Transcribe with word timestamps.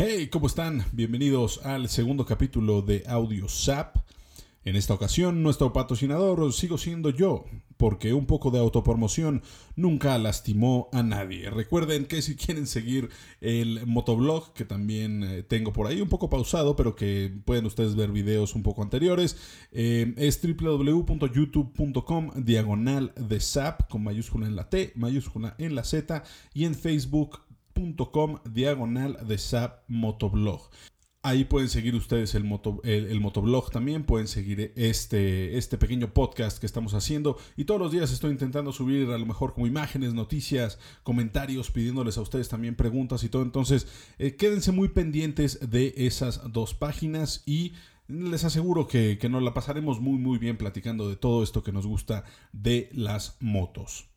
Hey, 0.00 0.28
¿cómo 0.28 0.46
están? 0.46 0.84
Bienvenidos 0.92 1.66
al 1.66 1.88
segundo 1.88 2.24
capítulo 2.24 2.82
de 2.82 3.02
Audio 3.08 3.48
Zap. 3.48 3.96
En 4.64 4.76
esta 4.76 4.94
ocasión, 4.94 5.42
nuestro 5.42 5.72
patrocinador 5.72 6.52
sigo 6.52 6.78
siendo 6.78 7.10
yo, 7.10 7.46
porque 7.76 8.12
un 8.12 8.24
poco 8.24 8.52
de 8.52 8.60
autopromoción 8.60 9.42
nunca 9.74 10.16
lastimó 10.18 10.88
a 10.92 11.02
nadie. 11.02 11.50
Recuerden 11.50 12.04
que 12.06 12.22
si 12.22 12.36
quieren 12.36 12.68
seguir 12.68 13.08
el 13.40 13.88
motoblog, 13.88 14.52
que 14.52 14.64
también 14.64 15.24
eh, 15.24 15.42
tengo 15.42 15.72
por 15.72 15.88
ahí 15.88 16.00
un 16.00 16.08
poco 16.08 16.30
pausado, 16.30 16.76
pero 16.76 16.94
que 16.94 17.32
pueden 17.44 17.66
ustedes 17.66 17.96
ver 17.96 18.12
videos 18.12 18.54
un 18.54 18.62
poco 18.62 18.84
anteriores, 18.84 19.36
eh, 19.72 20.14
es 20.16 20.40
www.youtube.com 20.40 22.30
diagonal 22.36 23.12
de 23.16 23.40
Zap, 23.40 23.88
con 23.88 24.04
mayúscula 24.04 24.46
en 24.46 24.54
la 24.54 24.70
T, 24.70 24.92
mayúscula 24.94 25.56
en 25.58 25.74
la 25.74 25.82
Z, 25.82 26.22
y 26.54 26.66
en 26.66 26.76
Facebook 26.76 27.47
com 28.12 28.38
diagonal 28.44 29.26
de 29.26 29.38
SAP 29.38 29.84
Motoblog. 29.88 30.70
Ahí 31.22 31.44
pueden 31.44 31.68
seguir 31.68 31.94
ustedes 31.94 32.34
el, 32.34 32.44
moto, 32.44 32.80
el, 32.84 33.20
motoblog 33.20 33.70
también, 33.70 34.04
pueden 34.04 34.28
seguir 34.28 34.72
este, 34.76 35.58
este 35.58 35.76
pequeño 35.76 36.14
podcast 36.14 36.58
que 36.58 36.66
estamos 36.66 36.94
haciendo 36.94 37.36
y 37.56 37.64
todos 37.64 37.80
los 37.80 37.90
días 37.90 38.12
estoy 38.12 38.30
intentando 38.30 38.72
subir 38.72 39.10
a 39.10 39.18
lo 39.18 39.26
mejor 39.26 39.52
como 39.52 39.66
imágenes, 39.66 40.14
noticias, 40.14 40.78
comentarios, 41.02 41.70
pidiéndoles 41.70 42.18
a 42.18 42.22
ustedes 42.22 42.48
también 42.48 42.76
preguntas 42.76 43.24
y 43.24 43.28
todo. 43.28 43.42
Entonces, 43.42 43.88
eh, 44.18 44.36
quédense 44.36 44.70
muy 44.70 44.88
pendientes 44.88 45.70
de 45.70 45.92
esas 45.96 46.52
dos 46.52 46.74
páginas 46.74 47.42
y 47.46 47.74
les 48.06 48.44
aseguro 48.44 48.86
que, 48.86 49.18
que 49.18 49.28
nos 49.28 49.42
la 49.42 49.54
pasaremos 49.54 50.00
muy 50.00 50.18
muy 50.18 50.38
bien 50.38 50.56
platicando 50.56 51.08
de 51.08 51.16
todo 51.16 51.42
esto 51.42 51.62
que 51.62 51.72
nos 51.72 51.86
gusta 51.86 52.24
de 52.52 52.88
las 52.92 53.36
motos. 53.40 54.07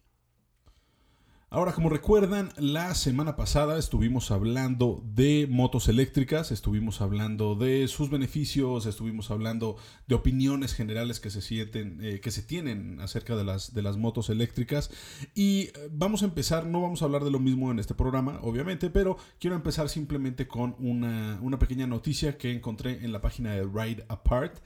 Ahora, 1.54 1.73
como 1.73 1.90
recuerdan, 1.90 2.54
la 2.55 2.96
semana 2.96 3.36
pasada 3.36 3.77
estuvimos 3.77 4.32
hablando 4.32 5.04
de 5.04 5.48
motos 5.49 5.90
eléctricas, 5.90 6.49
estuvimos 6.49 7.02
hablando 7.02 7.55
de 7.55 7.90
sus 7.90 8.10
beneficios, 8.10 8.85
estuvimos 8.85 9.32
hablando 9.32 9.76
de 10.07 10.16
opiniones 10.16 10.74
generales 10.74 11.20
que 11.20 11.29
se 11.29 11.41
sienten, 11.41 11.99
eh, 12.02 12.22
que 12.22 12.32
se 12.32 12.41
tienen 12.41 13.02
acerca 13.02 13.35
de 13.35 13.44
las, 13.44 13.74
de 13.74 13.82
las 13.82 13.98
motos 13.98 14.29
eléctricas. 14.29 14.91
Y 15.35 15.63
eh, 15.63 15.90
vamos 15.91 16.22
a 16.22 16.27
empezar, 16.27 16.66
no 16.66 16.82
vamos 16.82 17.02
a 17.02 17.05
hablar 17.05 17.26
de 17.26 17.32
lo 17.32 17.40
mismo 17.40 17.70
en 17.70 17.79
este 17.79 17.96
programa, 17.96 18.40
obviamente, 18.44 18.90
pero 18.90 19.18
quiero 19.38 19.57
empezar 19.57 19.90
simplemente 19.90 20.48
con 20.48 20.77
una, 20.79 21.38
una 21.41 21.60
pequeña 21.60 21.85
noticia 21.85 22.38
que 22.38 22.54
encontré 22.54 23.04
en 23.04 23.12
la 23.12 23.20
página 23.20 23.52
de 23.52 23.63
Ride 23.63 24.05
Apart 24.07 24.60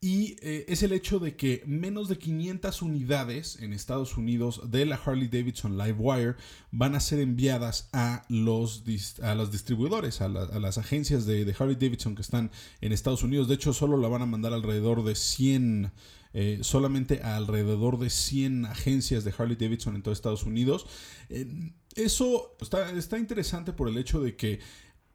y 0.00 0.36
eh, 0.42 0.66
es 0.68 0.82
el 0.82 0.92
hecho 0.92 1.18
de 1.18 1.36
que 1.36 1.62
menos 1.66 2.08
de 2.08 2.18
500 2.18 2.82
unidades 2.82 3.58
en 3.60 3.72
Estados 3.72 4.16
Unidos 4.16 4.70
de 4.70 4.84
la 4.84 4.96
Harley 4.96 5.28
Davidson 5.28 5.78
Livewire 5.78 6.36
van 6.70 6.94
a 6.94 7.00
ser 7.00 7.18
enviadas 7.20 7.88
a 7.92 8.24
los, 8.28 8.84
a 9.22 9.34
los 9.34 9.50
distribuidores, 9.50 10.20
a, 10.20 10.28
las 10.28 10.78
agencias 10.78 11.24
de, 11.24 11.54
Harley 11.58 11.76
Davidson 11.76 12.14
que 12.14 12.22
están 12.22 12.50
en 12.82 12.92
Estados 12.92 13.22
Unidos. 13.22 13.48
De 13.48 13.54
hecho, 13.54 13.72
solo 13.72 13.96
la 13.96 14.08
van 14.08 14.22
a 14.22 14.26
mandar 14.26 14.52
alrededor 14.52 15.02
de 15.02 15.14
100, 15.14 15.90
eh, 16.34 16.58
solamente 16.60 17.22
a 17.22 17.36
alrededor 17.36 17.98
de 17.98 18.10
100 18.10 18.66
agencias 18.66 19.24
de 19.24 19.32
Harley 19.36 19.56
Davidson 19.56 19.96
en 19.96 20.02
todo 20.02 20.12
Estados 20.12 20.44
Unidos. 20.44 20.86
Eh, 21.30 21.72
eso 21.94 22.54
está, 22.60 22.92
está 22.92 23.18
interesante 23.18 23.72
por 23.72 23.88
el 23.88 23.96
hecho 23.96 24.20
de 24.20 24.36
que 24.36 24.60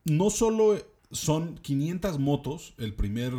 no 0.05 0.31
solo 0.31 0.75
son 1.12 1.58
500 1.58 2.20
motos, 2.20 2.73
el 2.78 2.94
primer, 2.94 3.34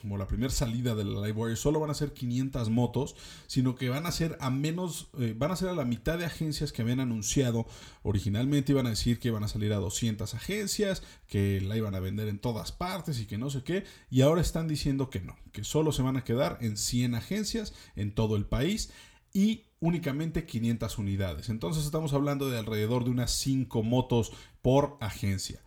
como 0.00 0.16
la 0.16 0.26
primera 0.26 0.50
salida 0.50 0.94
de 0.94 1.04
la 1.04 1.26
Livewire, 1.26 1.56
solo 1.56 1.80
van 1.80 1.90
a 1.90 1.94
ser 1.94 2.12
500 2.12 2.70
motos, 2.70 3.16
sino 3.46 3.74
que 3.74 3.88
van 3.88 4.06
a 4.06 4.12
ser 4.12 4.36
a 4.40 4.50
menos, 4.50 5.08
eh, 5.18 5.34
van 5.36 5.50
a 5.50 5.56
ser 5.56 5.68
a 5.68 5.74
la 5.74 5.84
mitad 5.84 6.18
de 6.18 6.24
agencias 6.24 6.72
que 6.72 6.82
habían 6.82 7.00
anunciado. 7.00 7.66
Originalmente 8.02 8.72
iban 8.72 8.86
a 8.86 8.90
decir 8.90 9.18
que 9.18 9.28
iban 9.28 9.44
a 9.44 9.48
salir 9.48 9.72
a 9.72 9.76
200 9.76 10.34
agencias, 10.34 11.02
que 11.26 11.60
la 11.60 11.76
iban 11.76 11.94
a 11.94 12.00
vender 12.00 12.28
en 12.28 12.38
todas 12.38 12.72
partes 12.72 13.20
y 13.20 13.26
que 13.26 13.38
no 13.38 13.50
sé 13.50 13.62
qué, 13.64 13.84
y 14.10 14.20
ahora 14.20 14.40
están 14.40 14.68
diciendo 14.68 15.10
que 15.10 15.20
no, 15.20 15.36
que 15.52 15.64
solo 15.64 15.92
se 15.92 16.02
van 16.02 16.16
a 16.16 16.24
quedar 16.24 16.58
en 16.60 16.76
100 16.76 17.16
agencias 17.16 17.74
en 17.96 18.14
todo 18.14 18.36
el 18.36 18.46
país 18.46 18.92
y 19.32 19.64
únicamente 19.80 20.46
500 20.46 20.98
unidades. 20.98 21.48
Entonces 21.48 21.84
estamos 21.84 22.12
hablando 22.12 22.48
de 22.48 22.58
alrededor 22.58 23.04
de 23.04 23.10
unas 23.10 23.32
5 23.32 23.82
motos 23.82 24.32
por 24.62 24.96
agencia. 25.00 25.60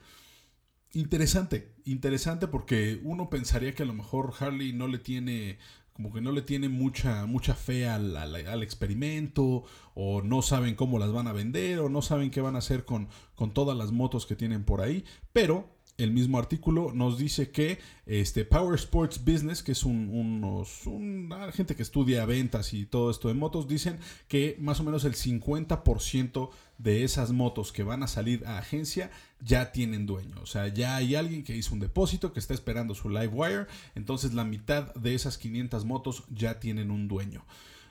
Interesante, 0.94 1.76
interesante 1.86 2.48
porque 2.48 3.00
uno 3.04 3.30
pensaría 3.30 3.74
que 3.76 3.84
a 3.84 3.86
lo 3.86 3.94
mejor 3.94 4.34
Harley 4.40 4.74
no 4.74 4.88
le 4.88 4.98
tiene 4.98 5.60
como 6.00 6.14
que 6.14 6.22
no 6.22 6.32
le 6.32 6.42
tiene 6.42 6.70
mucha, 6.70 7.26
mucha 7.26 7.56
fe 7.56 7.90
al, 7.90 8.16
al, 8.16 8.64
experimento, 8.64 9.66
o 9.96 10.22
no 10.22 10.42
saben 10.42 10.76
cómo 10.76 10.98
las 10.98 11.12
van 11.12 11.28
a 11.28 11.34
vender, 11.34 11.80
o 11.80 11.90
no 11.90 12.02
saben 12.02 12.32
qué 12.32 12.40
van 12.40 12.56
a 12.56 12.60
hacer 12.60 12.86
con, 12.86 13.10
con 13.36 13.54
todas 13.54 13.78
las 13.78 13.92
motos 13.92 14.26
que 14.26 14.38
tienen 14.38 14.64
por 14.64 14.80
ahí, 14.80 15.04
pero 15.34 15.68
el 16.00 16.12
mismo 16.12 16.40
artículo 16.40 16.92
nos 16.94 17.18
dice 17.18 17.52
que 17.52 17.80
este 18.06 18.46
Power 18.46 18.76
Sports 18.76 19.24
Business, 19.24 19.62
que 19.62 19.74
es 19.74 19.84
un, 19.84 20.10
unos, 20.10 20.88
una 20.88 21.52
gente 21.52 21.76
que 21.76 21.84
estudia 21.84 22.26
ventas 22.26 22.74
y 22.74 22.86
todo 22.86 23.12
esto 23.12 23.28
de 23.28 23.34
motos, 23.34 23.68
dicen 23.68 24.00
que 24.28 24.56
más 24.60 24.80
o 24.80 24.84
menos 24.84 25.04
el 25.04 25.16
50% 25.16 26.50
de 26.78 27.04
esas 27.04 27.32
motos 27.32 27.72
que 27.72 27.84
van 27.84 28.04
a 28.04 28.08
salir 28.08 28.46
a 28.48 28.58
agencia 28.58 29.12
ya 29.42 29.72
tienen 29.72 30.06
dueño. 30.06 30.38
O 30.42 30.46
sea, 30.46 30.68
ya 30.70 30.96
hay 30.96 31.16
alguien 31.16 31.44
que 31.44 31.56
hizo 31.56 31.74
un 31.74 31.80
depósito, 31.80 32.34
que 32.34 32.40
está 32.40 32.54
esperando 32.54 32.96
su 32.96 33.10
live 33.10 33.28
wire, 33.28 33.66
entonces 33.96 34.34
la 34.34 34.46
mitad 34.46 34.94
de 34.96 35.14
esas 35.14 35.38
500 35.38 35.86
motos 35.86 36.24
ya 36.30 36.60
tienen 36.60 36.92
un 36.92 37.08
dueño. 37.08 37.44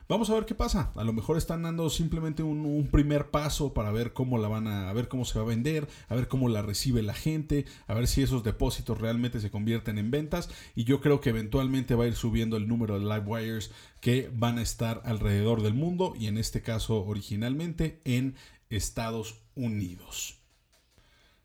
Vamos 0.08 0.30
a 0.30 0.34
ver 0.34 0.46
qué 0.46 0.54
pasa. 0.54 0.90
A 0.96 1.04
lo 1.04 1.12
mejor 1.12 1.36
están 1.36 1.62
dando 1.62 1.90
simplemente 1.90 2.42
un, 2.42 2.88
primer 2.90 3.30
paso 3.30 3.74
para 3.74 3.92
ver 3.92 4.14
cómo 4.14 4.38
la 4.38 4.48
van 4.48 4.66
a, 4.66 4.88
a, 4.88 4.92
ver 4.94 5.06
cómo 5.06 5.26
se 5.26 5.38
va 5.38 5.44
a 5.44 5.48
vender, 5.48 5.86
a 6.08 6.14
ver 6.14 6.28
cómo 6.28 6.48
la 6.48 6.62
recibe 6.62 7.02
la 7.02 7.12
gente, 7.12 7.66
a 7.86 7.92
ver 7.92 8.06
si 8.06 8.22
esos 8.22 8.42
depósitos 8.42 8.98
realmente 8.98 9.38
se 9.38 9.50
convierten 9.50 9.98
en 9.98 10.10
ventas. 10.10 10.48
Y 10.74 10.84
yo 10.84 11.02
creo 11.02 11.20
que 11.20 11.28
eventualmente 11.28 11.94
va 11.94 12.04
a 12.04 12.08
ir 12.08 12.14
subiendo 12.14 12.56
el 12.56 12.68
número 12.68 12.98
de 12.98 13.04
live 13.04 13.26
wires 13.26 13.70
que 14.00 14.30
van 14.32 14.56
a 14.56 14.62
estar 14.62 15.02
alrededor 15.04 15.62
del 15.62 15.74
mundo 15.74 16.14
y 16.18 16.26
en 16.26 16.38
este 16.38 16.62
caso 16.62 17.04
originalmente 17.04 18.00
en 18.06 18.34
Estados 18.70 19.42
Unidos. 19.54 20.38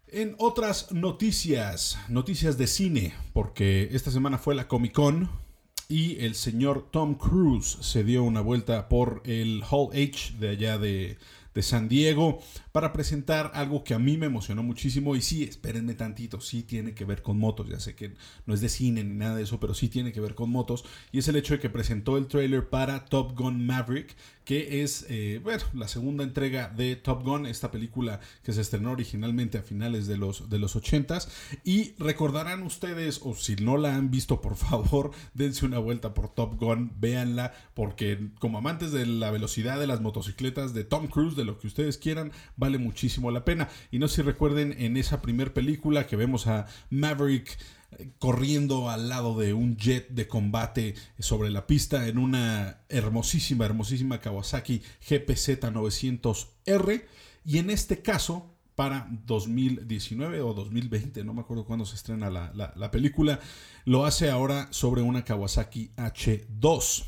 En 0.07 0.35
otras 0.37 0.91
noticias, 0.91 1.97
noticias 2.07 2.57
de 2.57 2.67
cine, 2.67 3.13
porque 3.33 3.89
esta 3.91 4.11
semana 4.11 4.37
fue 4.37 4.55
la 4.55 4.67
Comic 4.67 4.93
Con, 4.93 5.29
y 5.89 6.19
el 6.23 6.35
señor 6.35 6.89
Tom 6.91 7.15
Cruise 7.15 7.77
se 7.81 8.03
dio 8.03 8.23
una 8.23 8.41
vuelta 8.41 8.89
por 8.89 9.21
el 9.25 9.63
Hall 9.69 9.89
H 9.93 10.35
de 10.39 10.49
allá 10.49 10.77
de, 10.77 11.17
de 11.53 11.61
San 11.61 11.87
Diego 11.87 12.41
para 12.71 12.93
presentar 12.93 13.51
algo 13.53 13.83
que 13.83 13.93
a 13.93 13.99
mí 13.99 14.17
me 14.17 14.25
emocionó 14.25 14.63
muchísimo. 14.63 15.15
Y 15.15 15.21
sí, 15.21 15.43
espérenme 15.43 15.93
tantito, 15.93 16.41
sí 16.41 16.63
tiene 16.63 16.93
que 16.93 17.05
ver 17.05 17.21
con 17.21 17.37
motos, 17.37 17.69
ya 17.69 17.79
sé 17.79 17.95
que 17.95 18.13
no 18.45 18.53
es 18.53 18.61
de 18.61 18.69
cine 18.69 19.03
ni 19.03 19.13
nada 19.13 19.35
de 19.35 19.43
eso, 19.43 19.59
pero 19.59 19.73
sí 19.73 19.89
tiene 19.89 20.11
que 20.11 20.21
ver 20.21 20.35
con 20.35 20.49
motos. 20.49 20.83
Y 21.11 21.19
es 21.19 21.27
el 21.27 21.35
hecho 21.35 21.53
de 21.53 21.59
que 21.59 21.69
presentó 21.69 22.17
el 22.17 22.27
trailer 22.27 22.69
para 22.69 23.05
Top 23.05 23.37
Gun 23.37 23.65
Maverick, 23.65 24.15
que 24.45 24.83
es 24.83 25.05
eh, 25.09 25.41
la 25.73 25.87
segunda 25.87 26.23
entrega 26.23 26.69
de 26.69 26.95
Top 26.95 27.23
Gun, 27.23 27.45
esta 27.45 27.71
película 27.71 28.19
que 28.43 28.53
se 28.53 28.61
estrenó 28.61 28.91
originalmente 28.91 29.57
a 29.57 29.63
finales 29.63 30.07
de 30.07 30.17
los, 30.17 30.49
de 30.49 30.59
los 30.59 30.75
80s 30.75 31.27
y 31.63 31.93
recordarán 31.97 32.63
ustedes, 32.63 33.21
o 33.23 33.35
si 33.35 33.55
no 33.55 33.77
la 33.77 33.95
han 33.95 34.11
visto, 34.11 34.41
por 34.41 34.55
favor, 34.55 35.11
dense 35.33 35.65
una 35.65 35.79
vuelta 35.79 36.13
por 36.13 36.29
Top 36.33 36.59
Gun, 36.59 36.91
véanla, 36.99 37.53
porque 37.73 38.29
como 38.39 38.57
amantes 38.57 38.91
de 38.91 39.05
la 39.05 39.31
velocidad 39.31 39.79
de 39.79 39.87
las 39.87 40.01
motocicletas 40.01 40.73
de 40.73 40.83
Tom 40.83 41.07
Cruise, 41.07 41.35
de 41.35 41.45
lo 41.45 41.57
que 41.57 41.67
ustedes 41.67 41.97
quieran, 41.97 42.31
vale 42.57 42.77
muchísimo 42.77 43.31
la 43.31 43.45
pena. 43.45 43.69
Y 43.91 43.99
no 43.99 44.07
sé 44.07 44.17
si 44.17 44.21
recuerden 44.21 44.75
en 44.77 44.97
esa 44.97 45.21
primera 45.21 45.53
película 45.53 46.05
que 46.07 46.15
vemos 46.15 46.47
a 46.47 46.67
Maverick 46.89 47.57
corriendo 48.19 48.89
al 48.89 49.09
lado 49.09 49.37
de 49.37 49.53
un 49.53 49.77
jet 49.77 50.09
de 50.09 50.27
combate 50.27 50.95
sobre 51.19 51.49
la 51.49 51.67
pista 51.67 52.07
en 52.07 52.17
una 52.17 52.81
hermosísima, 52.89 53.65
hermosísima 53.65 54.19
Kawasaki 54.19 54.81
GPZ 55.01 55.61
900R. 55.61 57.05
Y 57.45 57.57
en 57.57 57.69
este 57.69 58.01
caso, 58.01 58.53
para 58.75 59.07
2019 59.25 60.41
o 60.41 60.53
2020, 60.53 61.23
no 61.23 61.33
me 61.33 61.41
acuerdo 61.41 61.65
cuándo 61.65 61.85
se 61.85 61.95
estrena 61.95 62.29
la, 62.29 62.51
la, 62.53 62.91
película, 62.91 63.39
lo 63.85 64.05
hace 64.05 64.29
ahora 64.29 64.67
sobre 64.71 65.01
una 65.01 65.23
Kawasaki 65.23 65.91
H2. 65.97 67.05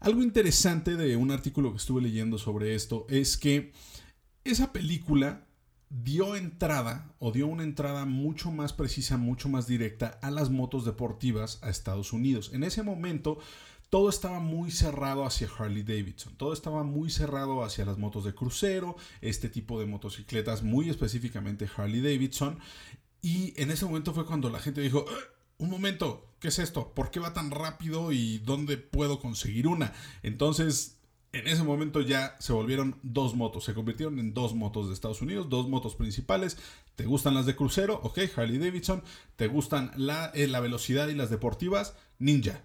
Algo 0.00 0.22
interesante 0.22 0.96
de 0.96 1.16
un 1.16 1.30
artículo 1.30 1.72
que 1.72 1.78
estuve 1.78 2.02
leyendo 2.02 2.38
sobre 2.38 2.74
esto 2.74 3.06
es 3.08 3.36
que 3.36 3.72
esa 4.44 4.72
película 4.72 5.45
dio 5.88 6.36
entrada 6.36 7.14
o 7.18 7.32
dio 7.32 7.46
una 7.46 7.62
entrada 7.62 8.04
mucho 8.04 8.50
más 8.50 8.72
precisa, 8.72 9.16
mucho 9.16 9.48
más 9.48 9.66
directa 9.66 10.18
a 10.22 10.30
las 10.30 10.50
motos 10.50 10.84
deportivas 10.84 11.58
a 11.62 11.70
Estados 11.70 12.12
Unidos. 12.12 12.50
En 12.52 12.64
ese 12.64 12.82
momento 12.82 13.38
todo 13.88 14.08
estaba 14.08 14.40
muy 14.40 14.72
cerrado 14.72 15.24
hacia 15.24 15.48
Harley 15.56 15.84
Davidson, 15.84 16.34
todo 16.36 16.52
estaba 16.52 16.82
muy 16.82 17.10
cerrado 17.10 17.62
hacia 17.62 17.84
las 17.84 17.98
motos 17.98 18.24
de 18.24 18.34
crucero, 18.34 18.96
este 19.20 19.48
tipo 19.48 19.78
de 19.78 19.86
motocicletas, 19.86 20.62
muy 20.62 20.90
específicamente 20.90 21.68
Harley 21.76 22.00
Davidson. 22.00 22.58
Y 23.22 23.54
en 23.60 23.70
ese 23.70 23.86
momento 23.86 24.12
fue 24.12 24.26
cuando 24.26 24.50
la 24.50 24.58
gente 24.58 24.80
dijo, 24.80 25.04
ah, 25.08 25.36
un 25.58 25.70
momento, 25.70 26.34
¿qué 26.40 26.48
es 26.48 26.58
esto? 26.58 26.92
¿Por 26.94 27.10
qué 27.10 27.20
va 27.20 27.32
tan 27.32 27.50
rápido 27.50 28.12
y 28.12 28.38
dónde 28.38 28.76
puedo 28.76 29.20
conseguir 29.20 29.68
una? 29.68 29.92
Entonces 30.22 30.98
En 31.36 31.46
ese 31.48 31.64
momento 31.64 32.00
ya 32.00 32.34
se 32.38 32.54
volvieron 32.54 32.96
dos 33.02 33.34
motos, 33.34 33.64
se 33.64 33.74
convirtieron 33.74 34.18
en 34.18 34.32
dos 34.32 34.54
motos 34.54 34.88
de 34.88 34.94
Estados 34.94 35.20
Unidos, 35.20 35.50
dos 35.50 35.68
motos 35.68 35.94
principales. 35.94 36.56
¿Te 36.94 37.04
gustan 37.04 37.34
las 37.34 37.44
de 37.44 37.54
crucero? 37.54 38.00
Ok, 38.02 38.20
Harley 38.34 38.56
Davidson. 38.56 39.02
¿Te 39.36 39.46
gustan 39.46 39.90
la, 39.96 40.30
eh, 40.34 40.46
la 40.46 40.60
velocidad 40.60 41.08
y 41.08 41.14
las 41.14 41.28
deportivas? 41.28 41.94
Ninja. 42.18 42.62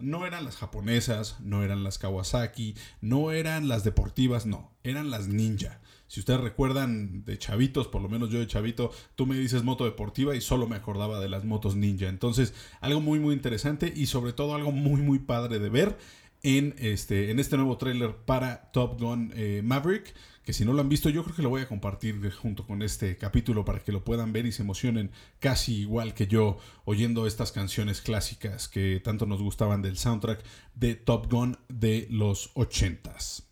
No 0.00 0.26
eran 0.26 0.44
las 0.44 0.56
japonesas, 0.56 1.38
no 1.38 1.62
eran 1.62 1.84
las 1.84 1.98
Kawasaki, 1.98 2.74
no 3.00 3.30
eran 3.30 3.68
las 3.68 3.84
deportivas, 3.84 4.46
no, 4.46 4.72
eran 4.82 5.10
las 5.10 5.28
ninja. 5.28 5.80
Si 6.08 6.18
ustedes 6.18 6.40
recuerdan 6.40 7.24
de 7.24 7.38
chavitos, 7.38 7.86
por 7.86 8.02
lo 8.02 8.08
menos 8.08 8.30
yo 8.30 8.40
de 8.40 8.46
chavito, 8.48 8.90
tú 9.14 9.26
me 9.26 9.36
dices 9.36 9.62
moto 9.62 9.84
deportiva 9.84 10.34
y 10.34 10.40
solo 10.40 10.66
me 10.66 10.76
acordaba 10.76 11.20
de 11.20 11.28
las 11.28 11.44
motos 11.44 11.76
ninja. 11.76 12.08
Entonces, 12.08 12.54
algo 12.80 13.00
muy 13.00 13.20
muy 13.20 13.34
interesante 13.34 13.92
y 13.94 14.06
sobre 14.06 14.32
todo 14.32 14.56
algo 14.56 14.72
muy 14.72 15.02
muy 15.02 15.20
padre 15.20 15.60
de 15.60 15.68
ver 15.68 15.98
en 16.42 16.74
este, 16.78 17.30
en 17.30 17.38
este 17.38 17.56
nuevo 17.56 17.78
tráiler 17.78 18.16
para 18.24 18.70
Top 18.72 19.00
Gun 19.00 19.32
eh, 19.34 19.62
Maverick. 19.64 20.14
Que 20.44 20.54
si 20.54 20.64
no 20.64 20.72
lo 20.72 20.80
han 20.80 20.88
visto, 20.88 21.10
yo 21.10 21.24
creo 21.24 21.36
que 21.36 21.42
lo 21.42 21.50
voy 21.50 21.60
a 21.60 21.68
compartir 21.68 22.30
junto 22.30 22.66
con 22.66 22.80
este 22.80 23.18
capítulo 23.18 23.66
para 23.66 23.80
que 23.80 23.92
lo 23.92 24.02
puedan 24.02 24.32
ver 24.32 24.46
y 24.46 24.52
se 24.52 24.62
emocionen 24.62 25.10
casi 25.40 25.74
igual 25.80 26.14
que 26.14 26.26
yo 26.26 26.56
oyendo 26.86 27.26
estas 27.26 27.52
canciones 27.52 28.00
clásicas 28.00 28.66
que 28.66 28.98
tanto 29.04 29.26
nos 29.26 29.42
gustaban 29.42 29.82
del 29.82 29.98
soundtrack 29.98 30.42
de 30.74 30.94
Top 30.94 31.30
Gun 31.30 31.58
de 31.68 32.06
los 32.10 32.54
80s. 32.54 33.42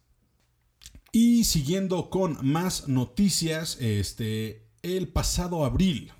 Y 1.12 1.44
siguiendo 1.44 2.08
con 2.08 2.38
más 2.42 2.88
noticias, 2.88 3.76
este, 3.78 4.66
el 4.82 5.08
pasado 5.08 5.66
abril 5.66 6.12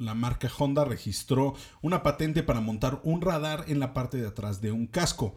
la 0.00 0.14
marca 0.14 0.50
Honda 0.58 0.84
registró 0.84 1.54
una 1.82 2.02
patente 2.02 2.42
para 2.42 2.60
montar 2.60 3.00
un 3.04 3.20
radar 3.20 3.64
en 3.68 3.78
la 3.80 3.92
parte 3.92 4.16
de 4.16 4.26
atrás 4.26 4.60
de 4.60 4.72
un 4.72 4.86
casco. 4.86 5.34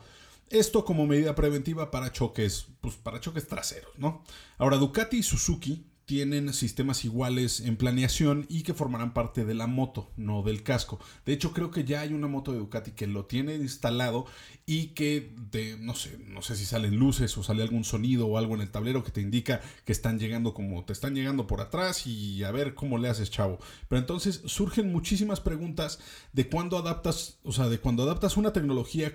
Esto 0.50 0.86
como 0.86 1.07
medida 1.07 1.36
preventiva 1.36 1.92
para 1.92 2.12
choques, 2.12 2.68
pues 2.81 2.95
para 2.95 3.19
choques 3.19 3.48
traseros, 3.48 3.92
¿no? 3.98 4.24
Ahora 4.57 4.78
Ducati 4.78 5.18
y 5.18 5.24
Suzuki 5.24 5.86
tienen 6.06 6.54
sistemas 6.54 7.06
iguales 7.06 7.62
en 7.62 7.78
planeación 7.78 8.45
y 8.50 8.63
que 8.63 8.74
formarán 8.74 9.13
parte 9.13 9.45
de 9.45 9.54
la 9.54 9.68
moto, 9.68 10.12
no 10.18 10.44
del 10.44 10.62
casco. 10.62 11.00
De 11.25 11.31
hecho, 11.31 11.54
creo 11.54 11.72
que 11.72 11.86
ya 11.86 12.01
hay 12.01 12.13
una 12.13 12.28
moto 12.28 12.51
de 12.51 12.60
Ducati 12.60 12.92
que 12.92 13.07
lo 13.07 13.25
tiene 13.25 13.56
instalado 13.56 14.25
y 14.66 14.88
que 14.88 15.34
de, 15.51 15.78
no 15.78 15.95
sé, 15.95 16.18
no 16.28 16.42
sé 16.42 16.56
si 16.57 16.66
salen 16.66 16.98
luces 16.98 17.38
o 17.38 17.44
sale 17.44 17.63
algún 17.63 17.86
sonido 17.86 18.28
o 18.28 18.38
algo 18.38 18.54
en 18.56 18.62
el 18.62 18.72
tablero 18.72 19.04
que 19.04 19.12
te 19.12 19.22
indica 19.22 19.62
que 19.86 19.94
están 19.94 20.19
llegando 20.19 20.54
como 20.54 20.84
te 20.84 20.94
están 20.94 21.16
llegando 21.16 21.48
por 21.48 21.62
atrás 21.62 22.06
y 22.06 22.44
a 22.44 22.51
ver 22.51 22.75
cómo 22.75 22.98
le 22.98 23.07
haces, 23.07 23.31
chavo. 23.31 23.60
Pero 23.88 24.00
entonces 24.00 24.42
surgen 24.46 24.92
muchísimas 24.92 25.39
preguntas 25.39 26.00
de 26.34 26.50
cuándo 26.50 26.78
adaptas, 26.78 27.38
o 27.44 27.54
sea, 27.54 27.69
de 27.69 27.80
cuando 27.80 28.04
adaptas 28.04 28.36
una 28.36 28.51
tecnología 28.51 29.13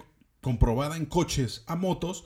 comprobada 0.48 0.96
en 0.96 1.04
coches 1.04 1.62
a 1.66 1.76
motos, 1.76 2.24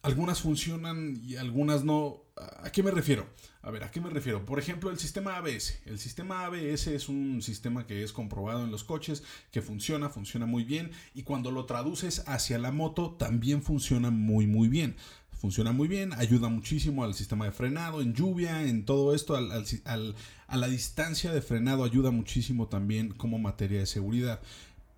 algunas 0.00 0.40
funcionan 0.40 1.20
y 1.22 1.36
algunas 1.36 1.84
no. 1.84 2.22
¿A 2.64 2.72
qué 2.72 2.82
me 2.82 2.90
refiero? 2.90 3.26
A 3.60 3.70
ver, 3.70 3.84
¿a 3.84 3.90
qué 3.90 4.00
me 4.00 4.08
refiero? 4.08 4.46
Por 4.46 4.58
ejemplo, 4.58 4.88
el 4.88 4.98
sistema 4.98 5.36
ABS. 5.36 5.80
El 5.84 5.98
sistema 5.98 6.46
ABS 6.46 6.86
es 6.86 7.10
un 7.10 7.42
sistema 7.42 7.86
que 7.86 8.02
es 8.02 8.14
comprobado 8.14 8.64
en 8.64 8.70
los 8.70 8.84
coches, 8.84 9.22
que 9.50 9.60
funciona, 9.60 10.08
funciona 10.08 10.46
muy 10.46 10.64
bien 10.64 10.92
y 11.12 11.24
cuando 11.24 11.50
lo 11.50 11.66
traduces 11.66 12.24
hacia 12.26 12.58
la 12.58 12.72
moto 12.72 13.16
también 13.18 13.62
funciona 13.62 14.10
muy 14.10 14.46
muy 14.46 14.68
bien. 14.68 14.96
Funciona 15.30 15.72
muy 15.72 15.88
bien, 15.88 16.14
ayuda 16.14 16.48
muchísimo 16.48 17.04
al 17.04 17.12
sistema 17.12 17.44
de 17.44 17.52
frenado, 17.52 18.00
en 18.00 18.14
lluvia, 18.14 18.62
en 18.62 18.86
todo 18.86 19.14
esto, 19.14 19.36
a 19.36 20.56
la 20.56 20.68
distancia 20.68 21.32
de 21.32 21.42
frenado 21.42 21.84
ayuda 21.84 22.10
muchísimo 22.12 22.68
también 22.68 23.12
como 23.12 23.38
materia 23.38 23.80
de 23.80 23.86
seguridad. 23.86 24.40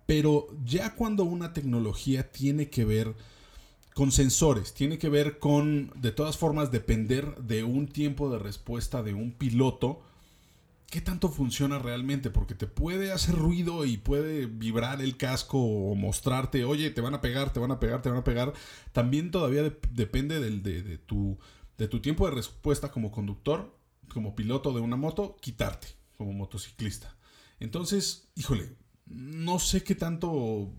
Pero 0.05 0.47
ya 0.63 0.95
cuando 0.95 1.23
una 1.23 1.53
tecnología 1.53 2.31
tiene 2.31 2.69
que 2.69 2.85
ver 2.85 3.15
con 3.93 4.11
sensores, 4.11 4.73
tiene 4.73 4.97
que 4.97 5.09
ver 5.09 5.39
con, 5.39 5.91
de 5.95 6.11
todas 6.11 6.37
formas, 6.37 6.71
depender 6.71 7.37
de 7.37 7.63
un 7.63 7.87
tiempo 7.87 8.29
de 8.29 8.39
respuesta 8.39 9.01
de 9.01 9.13
un 9.13 9.31
piloto, 9.31 10.01
¿qué 10.89 11.01
tanto 11.01 11.29
funciona 11.29 11.79
realmente? 11.79 12.29
Porque 12.29 12.55
te 12.55 12.67
puede 12.67 13.11
hacer 13.11 13.35
ruido 13.35 13.85
y 13.85 13.97
puede 13.97 14.45
vibrar 14.47 15.01
el 15.01 15.17
casco 15.17 15.59
o 15.59 15.95
mostrarte, 15.95 16.65
oye, 16.65 16.89
te 16.91 17.01
van 17.01 17.13
a 17.13 17.21
pegar, 17.21 17.53
te 17.53 17.59
van 17.59 17.71
a 17.71 17.79
pegar, 17.79 18.01
te 18.01 18.09
van 18.09 18.19
a 18.19 18.23
pegar. 18.23 18.53
También 18.91 19.31
todavía 19.31 19.63
depende 19.91 20.39
de, 20.39 20.97
tu, 20.97 21.37
de 21.77 21.87
tu 21.87 22.01
tiempo 22.01 22.27
de 22.27 22.35
respuesta 22.35 22.91
como 22.91 23.11
conductor, 23.11 23.73
como 24.09 24.35
piloto 24.35 24.73
de 24.73 24.81
una 24.81 24.97
moto, 24.97 25.37
quitarte 25.39 25.87
como 26.17 26.33
motociclista. 26.33 27.15
Entonces, 27.59 28.27
híjole, 28.35 28.75
no 29.05 29.59
sé 29.59 29.83
qué 29.83 29.95
tanto 29.95 30.71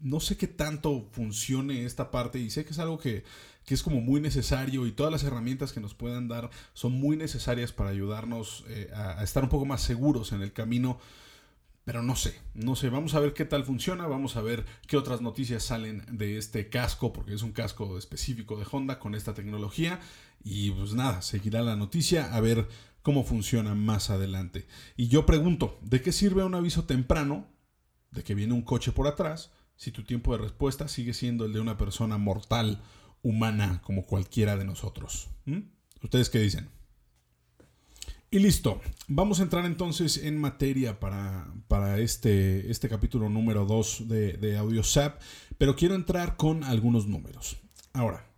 no 0.00 0.20
sé 0.20 0.36
qué 0.36 0.46
tanto 0.46 1.08
funcione 1.12 1.84
esta 1.84 2.10
parte 2.10 2.38
y 2.38 2.50
sé 2.50 2.64
que 2.64 2.70
es 2.70 2.78
algo 2.78 2.98
que, 2.98 3.24
es 3.66 3.82
como 3.82 4.00
muy 4.00 4.20
necesario 4.20 4.86
y 4.86 4.92
todas 4.92 5.12
las 5.12 5.24
herramientas 5.24 5.72
que 5.72 5.80
nos 5.80 5.92
puedan 5.92 6.26
dar 6.26 6.48
son 6.72 6.92
muy 6.92 7.18
necesarias 7.18 7.70
para 7.70 7.90
ayudarnos 7.90 8.64
eh, 8.68 8.90
a, 8.94 9.22
estar 9.22 9.42
un 9.42 9.50
poco 9.50 9.66
más 9.66 9.82
seguros 9.82 10.32
en 10.32 10.40
el 10.40 10.54
camino. 10.54 10.98
Pero 11.84 12.02
no 12.02 12.16
sé, 12.16 12.38
no 12.54 12.76
sé, 12.76 12.88
vamos 12.88 13.14
a 13.14 13.20
ver 13.20 13.34
qué 13.34 13.44
tal 13.44 13.64
funciona, 13.64 14.06
vamos 14.06 14.36
a 14.36 14.42
ver 14.42 14.64
qué 14.86 14.96
otras 14.96 15.20
noticias 15.20 15.64
salen 15.64 16.04
de 16.10 16.38
este 16.38 16.68
casco, 16.68 17.12
porque 17.12 17.34
es 17.34 17.42
un 17.42 17.52
casco 17.52 17.98
específico 17.98 18.56
de 18.56 18.66
Honda 18.70 18.98
con 18.98 19.14
esta 19.14 19.34
tecnología. 19.34 20.00
Y 20.42 20.70
pues 20.70 20.94
nada, 20.94 21.20
seguirá 21.22 21.62
la 21.62 21.76
noticia 21.76 22.34
a 22.34 22.40
ver 22.40 22.68
cómo 23.02 23.24
funciona 23.24 23.74
más 23.74 24.08
adelante. 24.10 24.66
Y 24.96 25.08
yo 25.08 25.26
pregunto, 25.26 25.78
¿de 25.82 26.00
qué 26.00 26.12
sirve 26.12 26.44
un 26.44 26.54
aviso 26.54 26.84
temprano 26.84 27.46
de 28.10 28.24
que 28.24 28.34
viene 28.34 28.54
un 28.54 28.62
coche 28.62 28.92
por 28.92 29.06
atrás 29.06 29.50
si 29.76 29.92
tu 29.92 30.02
tiempo 30.02 30.32
de 30.32 30.42
respuesta 30.42 30.88
sigue 30.88 31.14
siendo 31.14 31.44
el 31.44 31.52
de 31.52 31.60
una 31.60 31.78
persona 31.78 32.18
mortal, 32.18 32.82
humana, 33.22 33.80
como 33.84 34.04
cualquiera 34.04 34.56
de 34.56 34.64
nosotros. 34.64 35.28
¿Ustedes 36.02 36.30
qué 36.30 36.40
dicen? 36.40 36.68
Y 38.30 38.40
listo, 38.40 38.80
vamos 39.06 39.40
a 39.40 39.44
entrar 39.44 39.64
entonces 39.64 40.18
en 40.18 40.38
materia 40.38 41.00
para, 41.00 41.50
para 41.66 41.98
este, 41.98 42.70
este 42.70 42.88
capítulo 42.88 43.30
número 43.30 43.64
2 43.64 44.08
de, 44.08 44.32
de 44.34 44.58
AudioSap, 44.58 45.20
pero 45.56 45.76
quiero 45.76 45.94
entrar 45.94 46.36
con 46.36 46.62
algunos 46.64 47.06
números. 47.06 47.56
Ahora, 47.94 48.28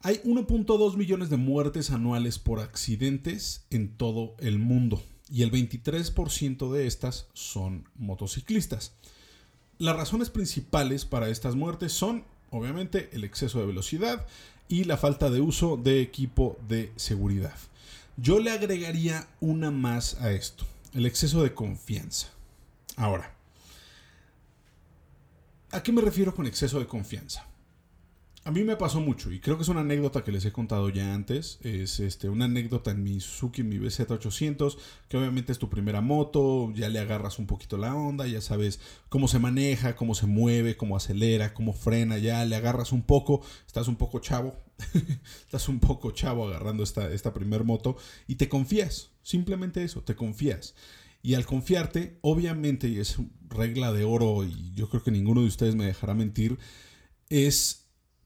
hay 0.00 0.16
1.2 0.24 0.96
millones 0.96 1.28
de 1.28 1.36
muertes 1.36 1.90
anuales 1.90 2.38
por 2.38 2.60
accidentes 2.60 3.66
en 3.70 3.96
todo 3.96 4.36
el 4.38 4.58
mundo 4.58 5.02
y 5.30 5.42
el 5.42 5.50
23% 5.50 6.72
de 6.72 6.86
estas 6.86 7.28
son 7.34 7.88
motociclistas. 7.96 8.94
Las 9.78 9.96
razones 9.96 10.30
principales 10.30 11.04
para 11.04 11.28
estas 11.28 11.56
muertes 11.56 11.92
son, 11.92 12.24
obviamente, 12.50 13.10
el 13.12 13.24
exceso 13.24 13.58
de 13.58 13.66
velocidad 13.66 14.26
y 14.68 14.84
la 14.84 14.96
falta 14.96 15.30
de 15.30 15.40
uso 15.40 15.76
de 15.76 16.00
equipo 16.00 16.56
de 16.68 16.92
seguridad. 16.96 17.56
Yo 18.16 18.38
le 18.38 18.52
agregaría 18.52 19.26
una 19.40 19.70
más 19.72 20.20
a 20.20 20.30
esto, 20.30 20.64
el 20.92 21.06
exceso 21.06 21.42
de 21.42 21.54
confianza. 21.54 22.28
Ahora, 22.96 23.34
¿a 25.72 25.82
qué 25.82 25.90
me 25.90 26.00
refiero 26.00 26.34
con 26.34 26.46
exceso 26.46 26.78
de 26.78 26.86
confianza? 26.86 27.44
A 28.46 28.50
mí 28.50 28.62
me 28.62 28.76
pasó 28.76 29.00
mucho 29.00 29.32
y 29.32 29.40
creo 29.40 29.56
que 29.56 29.62
es 29.62 29.70
una 29.70 29.80
anécdota 29.80 30.22
que 30.22 30.30
les 30.30 30.44
he 30.44 30.52
contado 30.52 30.90
ya 30.90 31.14
antes. 31.14 31.58
Es 31.62 31.98
este, 31.98 32.28
una 32.28 32.44
anécdota 32.44 32.90
en 32.90 33.02
mi 33.02 33.18
Suzuki, 33.18 33.62
mi 33.62 33.78
BZ800, 33.78 34.76
que 35.08 35.16
obviamente 35.16 35.50
es 35.50 35.58
tu 35.58 35.70
primera 35.70 36.02
moto, 36.02 36.70
ya 36.74 36.90
le 36.90 36.98
agarras 36.98 37.38
un 37.38 37.46
poquito 37.46 37.78
la 37.78 37.94
onda, 37.94 38.26
ya 38.26 38.42
sabes 38.42 38.80
cómo 39.08 39.28
se 39.28 39.38
maneja, 39.38 39.96
cómo 39.96 40.14
se 40.14 40.26
mueve, 40.26 40.76
cómo 40.76 40.94
acelera, 40.94 41.54
cómo 41.54 41.72
frena, 41.72 42.18
ya 42.18 42.44
le 42.44 42.54
agarras 42.54 42.92
un 42.92 43.00
poco, 43.00 43.40
estás 43.66 43.88
un 43.88 43.96
poco 43.96 44.18
chavo, 44.18 44.62
estás 45.46 45.70
un 45.70 45.80
poco 45.80 46.10
chavo 46.10 46.46
agarrando 46.46 46.82
esta, 46.82 47.10
esta 47.14 47.32
primer 47.32 47.64
moto 47.64 47.96
y 48.28 48.34
te 48.34 48.50
confías, 48.50 49.08
simplemente 49.22 49.82
eso, 49.84 50.02
te 50.02 50.16
confías. 50.16 50.74
Y 51.22 51.32
al 51.32 51.46
confiarte, 51.46 52.18
obviamente, 52.20 52.88
y 52.88 52.98
es 52.98 53.16
regla 53.48 53.90
de 53.90 54.04
oro 54.04 54.44
y 54.44 54.74
yo 54.74 54.90
creo 54.90 55.02
que 55.02 55.10
ninguno 55.10 55.40
de 55.40 55.46
ustedes 55.46 55.74
me 55.74 55.86
dejará 55.86 56.12
mentir, 56.12 56.58
es 57.30 57.83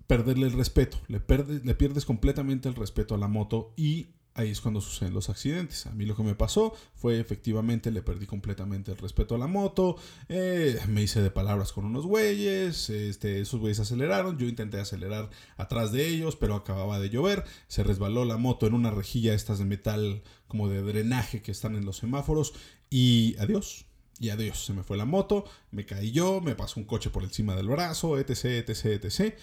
perderle 0.09 0.47
el 0.47 0.55
respeto, 0.55 0.99
le, 1.07 1.23
le 1.63 1.75
pierdes 1.75 2.05
completamente 2.05 2.69
el 2.69 2.75
respeto 2.75 3.15
a 3.15 3.19
la 3.19 3.29
moto 3.29 3.75
y 3.77 4.09
ahí 4.39 4.51
es 4.51 4.61
cuando 4.61 4.81
suceden 4.81 5.13
los 5.13 5.29
accidentes. 5.29 5.87
A 5.87 5.91
mí 5.91 6.07
lo 6.07 6.17
que 6.17 6.23
me 6.23 6.35
pasó 6.35 6.75
fue 6.95 7.21
efectivamente 7.21 7.91
le 7.91 8.01
perdí 8.03 8.25
completamente 8.25 8.91
el 8.93 8.97
respeto 8.97 9.35
a 9.35 9.39
la 9.39 9.49
moto, 9.49 9.97
eh, 10.31 10.79
me 10.89 11.03
hice 11.03 11.21
de 11.21 11.31
palabras 11.31 11.73
con 11.73 11.85
unos 11.85 12.07
güeyes, 12.07 12.89
este, 12.89 13.41
esos 13.41 13.61
güeyes 13.61 13.81
aceleraron, 13.81 14.39
yo 14.39 14.49
intenté 14.49 14.81
acelerar 14.81 15.29
atrás 15.59 15.93
de 15.93 16.09
ellos, 16.09 16.37
pero 16.37 16.55
acababa 16.55 16.99
de 16.99 17.11
llover, 17.11 17.45
se 17.67 17.85
resbaló 17.85 18.25
la 18.25 18.39
moto 18.39 18.67
en 18.67 18.73
una 18.73 18.91
rejilla 18.91 19.35
estas 19.35 19.59
de 19.59 19.67
metal 19.67 20.23
como 20.47 20.71
de 20.71 20.81
drenaje 20.81 21.43
que 21.43 21.53
están 21.53 21.77
en 21.77 21.85
los 21.85 21.99
semáforos 21.99 22.55
y 22.89 23.37
adiós. 23.39 23.85
Y 24.21 24.31
adiós, 24.31 24.65
se 24.65 24.73
me 24.73 24.83
fue 24.83 24.97
la 24.97 25.05
moto, 25.05 25.45
me 25.71 25.87
caí 25.87 26.11
yo, 26.11 26.41
me 26.41 26.57
pasó 26.57 26.81
un 26.81 26.87
coche 26.87 27.09
por 27.09 27.23
encima 27.23 27.55
del 27.55 27.69
brazo, 27.69 28.19
etc, 28.19 28.69
etc, 28.69 29.05
etc 29.05 29.39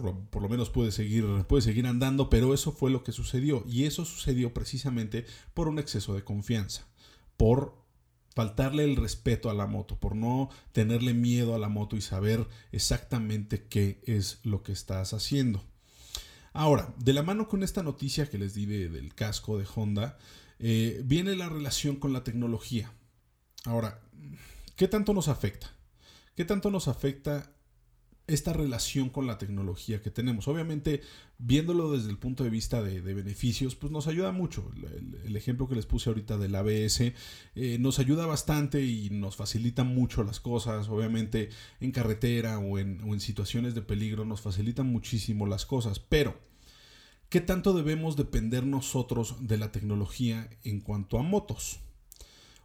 por 0.00 0.42
lo, 0.42 0.48
menos 0.48 0.70
puede 0.70 0.90
seguir, 0.90 1.24
puede 1.46 1.62
seguir 1.62 1.86
andando, 1.86 2.28
pero 2.28 2.52
eso 2.52 2.72
fue 2.72 2.90
lo 2.90 3.04
que 3.04 3.12
sucedió. 3.12 3.64
Y 3.66 3.84
eso 3.84 4.04
sucedió 4.04 4.52
precisamente 4.52 5.24
por 5.54 5.68
un 5.68 5.78
exceso 5.78 6.14
de 6.14 6.24
confianza, 6.24 6.88
por 7.36 7.76
faltarle 8.34 8.84
el 8.84 8.96
respeto 8.96 9.50
a 9.50 9.54
la 9.54 9.66
moto, 9.66 9.98
por 10.00 10.16
no 10.16 10.50
tenerle 10.72 11.14
miedo 11.14 11.54
a 11.54 11.58
la 11.58 11.68
moto 11.68 11.96
y 11.96 12.00
saber 12.00 12.48
exactamente 12.72 13.66
qué 13.68 14.00
es 14.06 14.40
lo 14.42 14.62
que 14.62 14.72
estás 14.72 15.12
haciendo. 15.12 15.62
Ahora, 16.52 16.92
de 16.98 17.12
la 17.12 17.22
mano 17.22 17.48
con 17.48 17.62
esta 17.62 17.82
noticia 17.82 18.28
que 18.28 18.38
les 18.38 18.54
di 18.54 18.66
del 18.66 19.14
casco 19.14 19.58
de 19.58 19.66
Honda, 19.74 20.18
eh, 20.58 21.02
viene 21.04 21.36
la 21.36 21.48
relación 21.48 21.96
con 21.96 22.12
la 22.12 22.24
tecnología. 22.24 22.92
Ahora, 23.64 24.00
¿qué 24.76 24.88
tanto 24.88 25.14
nos 25.14 25.28
afecta? 25.28 25.70
¿Qué 26.34 26.44
tanto 26.44 26.70
nos 26.70 26.88
afecta 26.88 27.53
esta 28.26 28.52
relación 28.52 29.10
con 29.10 29.26
la 29.26 29.36
tecnología 29.36 30.00
que 30.00 30.10
tenemos. 30.10 30.48
Obviamente, 30.48 31.02
viéndolo 31.38 31.92
desde 31.92 32.10
el 32.10 32.18
punto 32.18 32.42
de 32.42 32.50
vista 32.50 32.82
de, 32.82 33.00
beneficios, 33.00 33.74
pues 33.74 33.92
nos 33.92 34.06
ayuda 34.06 34.32
mucho. 34.32 34.70
El, 35.24 35.36
ejemplo 35.36 35.68
que 35.68 35.74
les 35.74 35.84
puse 35.84 36.08
ahorita 36.08 36.38
del 36.38 36.54
ABS 36.54 37.00
eh, 37.00 37.78
nos 37.80 37.98
ayuda 37.98 38.24
bastante 38.26 38.82
y 38.82 39.10
nos 39.10 39.36
facilita 39.36 39.84
mucho 39.84 40.24
las 40.24 40.40
cosas. 40.40 40.88
Obviamente, 40.88 41.50
en 41.80 41.92
carretera 41.92 42.58
o 42.58 42.78
en, 42.78 43.00
o 43.02 43.12
en 43.12 43.20
situaciones 43.20 43.74
de 43.74 43.82
peligro 43.82 44.24
nos 44.24 44.40
facilitan 44.40 44.86
muchísimo 44.86 45.46
las 45.46 45.66
cosas. 45.66 46.00
Pero, 46.00 46.38
¿qué 47.28 47.40
tanto 47.40 47.74
debemos 47.74 48.16
depender 48.16 48.64
nosotros 48.64 49.36
de 49.40 49.58
la 49.58 49.70
tecnología 49.70 50.48
en 50.62 50.80
cuanto 50.80 51.18
a 51.18 51.22
motos? 51.22 51.80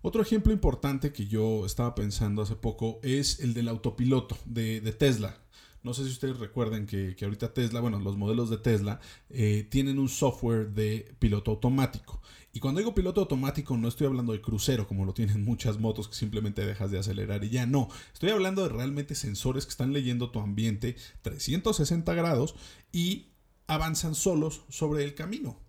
Otro 0.01 0.21
ejemplo 0.21 0.53
importante 0.53 1.11
que 1.11 1.27
yo 1.27 1.65
estaba 1.65 1.93
pensando 1.93 2.41
hace 2.41 2.55
poco 2.55 2.99
es 3.03 3.39
el 3.41 3.53
del 3.53 3.67
autopiloto 3.67 4.37
de, 4.45 4.79
Tesla. 4.93 5.37
No 5.83 5.93
sé 5.93 6.05
si 6.05 6.11
ustedes 6.11 6.39
recuerden 6.39 6.85
que, 6.85 7.15
ahorita 7.21 7.53
Tesla, 7.53 7.81
bueno, 7.81 7.99
los 7.99 8.17
modelos 8.17 8.49
de 8.49 8.57
Tesla 8.57 8.99
eh, 9.29 9.67
tienen 9.69 9.99
un 9.99 10.09
software 10.09 10.69
de 10.69 11.13
piloto 11.19 11.51
automático. 11.51 12.21
Y 12.53 12.59
cuando 12.59 12.79
digo 12.79 12.95
piloto 12.95 13.21
automático 13.21 13.77
no 13.77 13.87
estoy 13.87 14.07
hablando 14.07 14.33
de 14.33 14.41
crucero 14.41 14.87
como 14.87 15.05
lo 15.05 15.13
tienen 15.13 15.43
muchas 15.43 15.79
motos 15.79 16.07
que 16.07 16.15
simplemente 16.15 16.65
dejas 16.65 16.89
de 16.89 16.97
acelerar 16.97 17.43
y 17.43 17.49
ya 17.49 17.65
no. 17.65 17.89
Estoy 18.11 18.31
hablando 18.31 18.63
de 18.63 18.69
realmente 18.69 19.15
sensores 19.15 19.65
que 19.65 19.71
están 19.71 19.93
leyendo 19.93 20.31
tu 20.31 20.39
ambiente 20.39 20.95
360 21.21 22.11
grados 22.15 22.55
y 22.91 23.27
avanzan 23.67 24.15
solos 24.15 24.63
sobre 24.69 25.03
el 25.03 25.13
camino. 25.13 25.59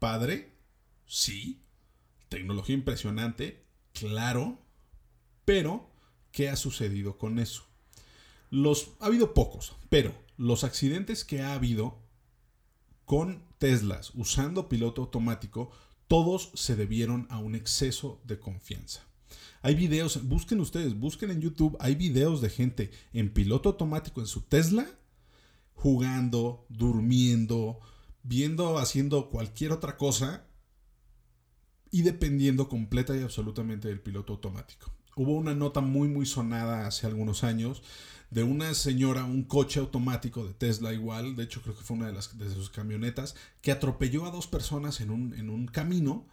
Padre, 0.00 0.56
sí, 1.06 1.61
tecnología 2.32 2.74
impresionante, 2.74 3.62
claro, 3.92 4.58
pero 5.44 5.90
¿qué 6.30 6.48
ha 6.48 6.56
sucedido 6.56 7.18
con 7.18 7.38
eso? 7.38 7.64
Los, 8.48 8.92
ha 9.00 9.06
habido 9.06 9.34
pocos, 9.34 9.76
pero 9.90 10.14
los 10.38 10.64
accidentes 10.64 11.26
que 11.26 11.42
ha 11.42 11.52
habido 11.52 11.98
con 13.04 13.44
Teslas 13.58 14.12
usando 14.14 14.70
piloto 14.70 15.02
automático, 15.02 15.70
todos 16.08 16.50
se 16.54 16.74
debieron 16.74 17.26
a 17.28 17.38
un 17.38 17.54
exceso 17.54 18.22
de 18.24 18.38
confianza. 18.40 19.06
Hay 19.60 19.74
videos, 19.74 20.26
busquen 20.26 20.60
ustedes, 20.60 20.98
busquen 20.98 21.30
en 21.30 21.42
YouTube, 21.42 21.76
hay 21.80 21.96
videos 21.96 22.40
de 22.40 22.48
gente 22.48 22.90
en 23.12 23.32
piloto 23.32 23.68
automático 23.68 24.22
en 24.22 24.26
su 24.26 24.40
Tesla 24.40 24.86
jugando, 25.74 26.64
durmiendo, 26.70 27.78
viendo, 28.22 28.78
haciendo 28.78 29.28
cualquier 29.28 29.72
otra 29.72 29.98
cosa 29.98 30.46
y 31.92 32.02
dependiendo 32.02 32.68
completa 32.68 33.16
y 33.16 33.22
absolutamente 33.22 33.86
del 33.86 34.00
piloto 34.00 34.32
automático. 34.32 34.90
Hubo 35.14 35.36
una 35.36 35.54
nota 35.54 35.80
muy 35.80 36.08
muy 36.08 36.26
sonada 36.26 36.86
hace 36.88 37.06
algunos 37.06 37.44
años 37.44 37.82
de 38.30 38.42
una 38.42 38.72
señora, 38.72 39.24
un 39.24 39.42
coche 39.42 39.78
automático 39.78 40.46
de 40.46 40.54
Tesla 40.54 40.94
igual, 40.94 41.36
de 41.36 41.44
hecho 41.44 41.60
creo 41.60 41.76
que 41.76 41.84
fue 41.84 41.98
una 41.98 42.06
de, 42.06 42.14
las, 42.14 42.38
de 42.38 42.48
sus 42.48 42.70
camionetas, 42.70 43.36
que 43.60 43.70
atropelló 43.70 44.24
a 44.24 44.30
dos 44.30 44.46
personas 44.46 45.02
en 45.02 45.10
un, 45.10 45.34
en 45.34 45.50
un 45.50 45.66
camino 45.66 46.26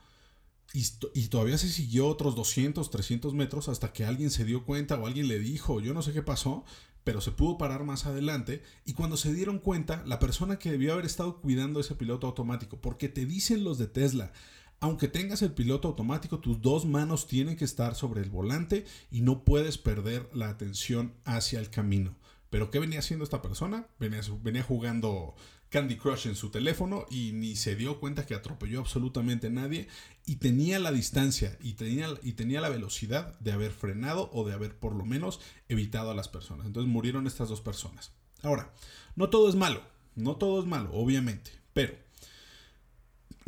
y, 0.73 0.85
y, 1.13 1.27
todavía 1.27 1.57
se 1.57 1.67
siguió 1.67 2.07
otros 2.07 2.35
200, 2.35 2.89
300 2.89 3.33
metros 3.33 3.67
hasta 3.67 3.91
que 3.91 4.05
alguien 4.05 4.31
se 4.31 4.45
dio 4.45 4.63
cuenta 4.63 4.95
o 4.95 5.07
alguien 5.07 5.27
le 5.27 5.39
dijo, 5.39 5.81
yo 5.81 5.93
no 5.93 6.01
sé 6.01 6.13
qué 6.13 6.21
pasó, 6.21 6.63
pero 7.03 7.19
se 7.19 7.31
pudo 7.31 7.57
parar 7.57 7.83
más 7.83 8.05
adelante 8.05 8.63
y 8.85 8.93
cuando 8.93 9.17
se 9.17 9.33
dieron 9.33 9.59
cuenta, 9.59 10.01
la 10.05 10.19
persona 10.19 10.57
que 10.57 10.71
debió 10.71 10.93
haber 10.93 11.05
estado 11.05 11.41
cuidando 11.41 11.81
ese 11.81 11.95
piloto 11.95 12.27
automático, 12.27 12.79
porque 12.79 13.09
te 13.09 13.25
dicen 13.25 13.65
los 13.65 13.77
de 13.77 13.87
Tesla, 13.87 14.31
aunque 14.81 15.07
tengas 15.07 15.41
el 15.41 15.51
piloto 15.51 15.89
automático, 15.89 16.39
tus 16.39 16.61
dos 16.61 16.85
manos 16.85 17.27
tienen 17.27 17.57
que 17.57 17.65
estar 17.65 17.95
sobre 17.95 18.21
el 18.21 18.29
volante 18.29 18.85
y 19.11 19.21
no 19.21 19.43
puedes 19.43 19.77
perder 19.77 20.29
la 20.33 20.49
atención 20.49 21.13
hacia 21.25 21.59
el 21.59 21.69
camino. 21.69 22.15
Pero 22.49 22.71
¿qué 22.71 22.79
venía 22.79 22.99
haciendo 22.99 23.23
esta 23.23 23.41
persona? 23.41 23.87
Venía, 23.99 24.63
jugando 24.63 25.35
Candy 25.69 25.97
Crush 25.97 26.27
en 26.27 26.35
su 26.35 26.49
teléfono 26.49 27.05
y 27.11 27.31
ni 27.33 27.55
se 27.55 27.75
dio 27.75 27.99
cuenta 27.99 28.25
que 28.25 28.33
atropelló 28.33 28.79
absolutamente 28.79 29.47
a 29.47 29.51
nadie 29.51 29.87
y 30.25 30.37
tenía 30.37 30.79
la 30.79 30.91
distancia 30.91 31.57
y 31.61 31.73
tenía, 31.73 32.07
y 32.23 32.33
tenía 32.33 32.61
la 32.61 32.69
velocidad 32.69 33.37
de 33.39 33.51
haber 33.51 33.71
frenado 33.71 34.31
o 34.33 34.47
de 34.47 34.53
haber 34.53 34.75
por 34.79 34.95
lo 34.95 35.05
menos 35.05 35.41
evitado 35.67 36.09
a 36.09 36.15
las 36.15 36.27
personas. 36.27 36.65
Entonces 36.65 36.91
murieron 36.91 37.27
estas 37.27 37.49
dos 37.49 37.61
personas. 37.61 38.13
Ahora, 38.41 38.73
no 39.15 39.29
todo 39.29 39.49
es 39.49 39.55
malo, 39.55 39.83
no 40.15 40.37
todo 40.37 40.61
es 40.61 40.65
malo, 40.65 40.91
obviamente, 40.93 41.51
pero 41.73 41.93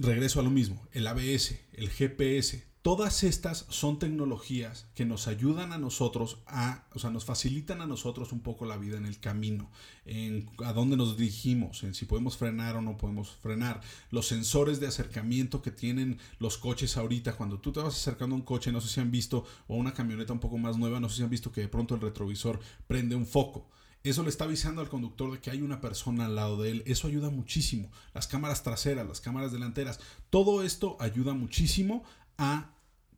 regreso 0.03 0.39
a 0.39 0.43
lo 0.43 0.49
mismo, 0.49 0.81
el 0.91 1.07
ABS, 1.07 1.59
el 1.73 1.89
GPS, 1.89 2.63
todas 2.81 3.23
estas 3.23 3.65
son 3.69 3.99
tecnologías 3.99 4.87
que 4.95 5.05
nos 5.05 5.27
ayudan 5.27 5.71
a 5.71 5.77
nosotros 5.77 6.39
a, 6.47 6.85
o 6.93 6.99
sea, 6.99 7.11
nos 7.11 7.25
facilitan 7.25 7.81
a 7.81 7.85
nosotros 7.85 8.31
un 8.31 8.39
poco 8.39 8.65
la 8.65 8.77
vida 8.77 8.97
en 8.97 9.05
el 9.05 9.19
camino, 9.19 9.69
en 10.05 10.49
a 10.65 10.73
dónde 10.73 10.97
nos 10.97 11.17
dirigimos, 11.17 11.83
en 11.83 11.93
si 11.93 12.05
podemos 12.05 12.37
frenar 12.37 12.75
o 12.75 12.81
no 12.81 12.97
podemos 12.97 13.29
frenar, 13.29 13.81
los 14.09 14.27
sensores 14.27 14.79
de 14.79 14.87
acercamiento 14.87 15.61
que 15.61 15.71
tienen 15.71 16.17
los 16.39 16.57
coches 16.57 16.97
ahorita, 16.97 17.33
cuando 17.37 17.59
tú 17.59 17.71
te 17.71 17.81
vas 17.81 17.95
acercando 17.95 18.35
a 18.35 18.39
un 18.39 18.45
coche, 18.45 18.71
no 18.71 18.81
sé 18.81 18.87
si 18.87 18.99
han 18.99 19.11
visto, 19.11 19.45
o 19.67 19.75
una 19.75 19.93
camioneta 19.93 20.33
un 20.33 20.39
poco 20.39 20.57
más 20.57 20.77
nueva, 20.77 20.99
no 20.99 21.09
sé 21.09 21.17
si 21.17 21.23
han 21.23 21.29
visto 21.29 21.51
que 21.51 21.61
de 21.61 21.67
pronto 21.67 21.93
el 21.95 22.01
retrovisor 22.01 22.59
prende 22.87 23.15
un 23.15 23.27
foco. 23.27 23.69
Eso 24.03 24.23
le 24.23 24.29
está 24.29 24.45
avisando 24.45 24.81
al 24.81 24.89
conductor 24.89 25.31
de 25.31 25.39
que 25.39 25.51
hay 25.51 25.61
una 25.61 25.79
persona 25.79 26.25
al 26.25 26.35
lado 26.35 26.61
de 26.61 26.71
él. 26.71 26.83
Eso 26.87 27.07
ayuda 27.07 27.29
muchísimo. 27.29 27.91
Las 28.13 28.27
cámaras 28.27 28.63
traseras, 28.63 29.07
las 29.07 29.21
cámaras 29.21 29.51
delanteras, 29.51 29.99
todo 30.29 30.63
esto 30.63 30.97
ayuda 30.99 31.33
muchísimo 31.33 32.03
a 32.37 32.71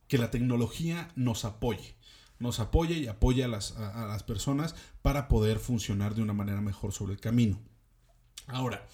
que 0.08 0.18
la 0.18 0.30
tecnología 0.30 1.12
nos 1.16 1.46
apoye. 1.46 1.96
Nos 2.40 2.60
apoye 2.60 2.98
y 2.98 3.08
apoye 3.08 3.44
a 3.44 3.48
las, 3.48 3.78
a 3.78 4.06
las 4.06 4.24
personas 4.24 4.76
para 5.02 5.30
poder 5.30 5.60
funcionar 5.60 6.16
de 6.16 6.22
una 6.22 6.34
manera 6.34 6.60
mejor 6.60 6.92
sobre 6.92 7.14
el 7.14 7.22
camino. 7.22 7.60
Ahora, 8.48 8.86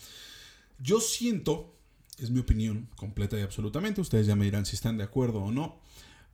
yo 0.78 1.02
siento, 1.02 1.76
es 2.20 2.30
mi 2.30 2.40
opinión 2.40 2.88
completa 2.96 3.38
y 3.40 3.42
absolutamente, 3.42 4.02
ustedes 4.02 4.28
ya 4.28 4.36
me 4.36 4.46
dirán 4.46 4.66
si 4.66 4.76
están 4.76 4.98
de 4.98 5.04
acuerdo 5.04 5.42
o 5.42 5.52
no, 5.52 5.80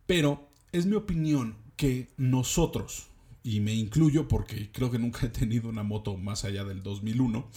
pero 0.05 0.49
es 0.71 0.85
mi 0.85 0.95
opinión 0.95 1.57
que 1.77 2.13
nosotros, 2.17 3.07
y 3.45 3.59
me 3.59 3.75
incluyo 3.75 4.27
porque 4.27 4.71
creo 4.71 4.89
que 4.89 4.97
nunca 4.97 5.27
he 5.27 5.29
tenido 5.29 5.69
una 5.69 5.83
moto 5.83 6.17
más 6.17 6.45
allá 6.45 6.63
del 6.63 6.81
2001, 6.81 7.47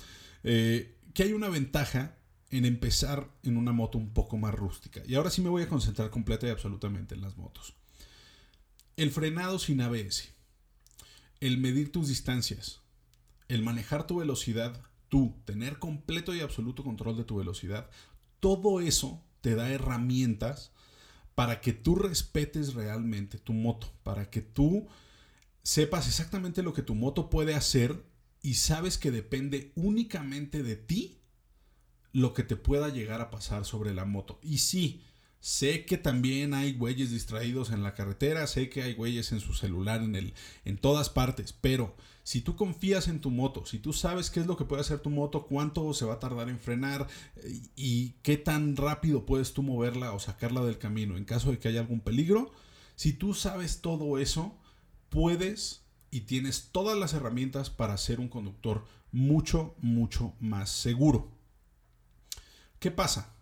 eh, 0.45 0.99
que 1.14 1.23
hay 1.23 1.33
una 1.33 1.49
ventaja 1.49 2.18
en 2.50 2.66
empezar 2.66 3.30
en 3.42 3.57
una 3.57 3.73
moto 3.73 3.97
un 3.97 4.12
poco 4.12 4.37
más 4.37 4.54
rústica. 4.54 5.00
Y 5.07 5.14
ahora 5.14 5.30
sí 5.30 5.40
me 5.40 5.49
voy 5.49 5.62
a 5.62 5.68
concentrar 5.68 6.11
completa 6.11 6.47
y 6.47 6.50
absolutamente 6.50 7.14
en 7.14 7.23
las 7.23 7.38
motos. 7.38 7.73
El 8.99 9.11
frenado 9.11 9.59
sin 9.59 9.80
ABS, 9.80 10.28
el 11.40 11.57
medir 11.57 11.90
tus 11.90 12.09
distancias, 12.09 12.83
el 13.49 13.62
manejar 13.62 14.07
tu 14.07 14.18
velocidad, 14.18 14.78
tú, 15.09 15.37
tener 15.47 15.78
completo 15.78 16.35
y 16.35 16.40
absoluto 16.40 16.85
control 16.85 17.16
de 17.16 17.25
tu 17.25 17.37
velocidad, 17.37 17.88
todo 18.40 18.83
eso 18.83 19.25
te 19.40 19.54
da 19.54 19.71
herramientas 19.71 20.71
para 21.35 21.62
que 21.62 21.73
tú 21.73 21.95
respetes 21.95 22.75
realmente 22.75 23.38
tu 23.38 23.54
moto, 23.54 23.90
para 24.02 24.28
que 24.28 24.42
tú 24.42 24.87
sepas 25.68 26.08
exactamente 26.08 26.62
lo 26.62 26.72
que 26.72 26.80
tu 26.80 26.94
moto 26.94 27.28
puede 27.28 27.54
hacer 27.54 28.02
y 28.40 28.54
sabes 28.54 28.96
que 28.96 29.10
depende 29.10 29.70
únicamente 29.75 30.62
de 30.62 30.76
ti 30.76 31.18
lo 32.10 32.32
que 32.32 32.42
te 32.42 32.56
pueda 32.56 32.88
llegar 32.88 33.20
a 33.20 33.28
pasar 33.28 33.66
sobre 33.66 33.92
la 33.92 34.06
moto. 34.06 34.40
Y 34.42 34.58
sí, 34.58 35.02
sé 35.40 35.84
que 35.84 35.98
también 35.98 36.54
hay 36.54 36.72
güeyes 36.72 37.10
distraídos 37.10 37.68
en 37.70 37.82
la 37.82 37.92
carretera, 37.92 38.46
sé 38.46 38.70
que 38.70 38.82
hay 38.82 38.94
güeyes 38.94 39.30
en 39.32 39.40
su 39.40 39.52
celular, 39.52 40.00
en, 40.00 40.16
el, 40.16 40.32
en 40.64 40.78
todas 40.78 41.10
partes, 41.10 41.52
pero 41.52 41.94
si 42.22 42.40
tú 42.40 42.56
confías 42.56 43.06
en 43.06 43.20
tu 43.20 43.30
moto, 43.30 43.66
si 43.66 43.78
tú 43.78 43.92
sabes 43.92 44.30
qué 44.30 44.40
es 44.40 44.46
lo 44.46 44.56
que 44.56 44.64
puede 44.64 44.80
hacer 44.80 45.00
tu 45.00 45.10
moto, 45.10 45.46
cuánto 45.46 45.92
se 45.92 46.06
va 46.06 46.14
a 46.14 46.18
tardar 46.18 46.48
en 46.48 46.60
frenar 46.60 47.08
eh, 47.37 47.60
y 47.76 48.12
qué 48.22 48.38
tan 48.38 48.75
rápido 48.75 49.26
puedes 49.26 49.52
tú 49.52 49.62
moverla 49.62 50.14
o 50.14 50.18
sacarla 50.18 50.64
del 50.64 50.78
camino 50.78 51.18
en 51.18 51.26
caso 51.26 51.50
de 51.50 51.58
que 51.58 51.68
haya 51.68 51.80
algún 51.80 52.00
peligro, 52.00 52.52
si 52.96 53.12
tú 53.12 53.34
sabes 53.34 53.82
todo 53.82 54.16
eso, 54.16 54.58
puedes 55.10 55.82
y 56.10 56.22
tienes 56.22 56.70
todas 56.72 56.96
las 56.96 57.12
herramientas 57.12 57.70
para 57.70 57.96
ser 57.96 58.20
un 58.20 58.28
conductor 58.28 58.84
mucho, 59.12 59.74
mucho 59.78 60.34
más 60.40 60.70
seguro. 60.70 61.30
¿Qué 62.78 62.90
pasa? 62.90 63.34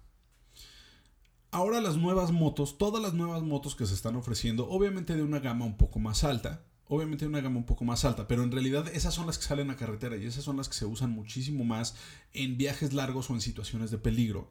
Ahora 1.50 1.80
las 1.80 1.96
nuevas 1.96 2.32
motos, 2.32 2.78
todas 2.78 3.02
las 3.02 3.14
nuevas 3.14 3.42
motos 3.42 3.76
que 3.76 3.87
se 3.87 3.94
están 3.94 4.16
ofreciendo, 4.16 4.68
obviamente 4.68 5.14
de 5.14 5.23
una 5.23 5.38
gama 5.38 5.64
un 5.64 5.76
poco 5.76 5.99
más 5.99 6.25
alta, 6.25 6.64
obviamente 6.88 7.25
de 7.25 7.28
una 7.28 7.40
gama 7.40 7.58
un 7.58 7.66
poco 7.66 7.85
más 7.85 8.04
alta, 8.04 8.26
pero 8.28 8.42
en 8.42 8.52
realidad 8.52 8.88
esas 8.88 9.14
son 9.14 9.26
las 9.26 9.38
que 9.38 9.44
salen 9.44 9.70
a 9.70 9.76
carretera 9.76 10.16
y 10.16 10.26
esas 10.26 10.44
son 10.44 10.56
las 10.56 10.68
que 10.68 10.75
se 10.75 10.87
usan 10.87 11.11
muchísimo 11.11 11.64
más 11.64 11.96
en 12.32 12.56
viajes 12.56 12.92
largos 12.92 13.30
o 13.30 13.35
en 13.35 13.40
situaciones 13.40 13.90
de 13.90 13.99
peligro. 13.99 14.50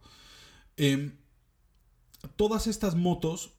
Em, 0.78 1.16
todas 2.36 2.68
estas 2.68 2.96
motos 2.96 3.54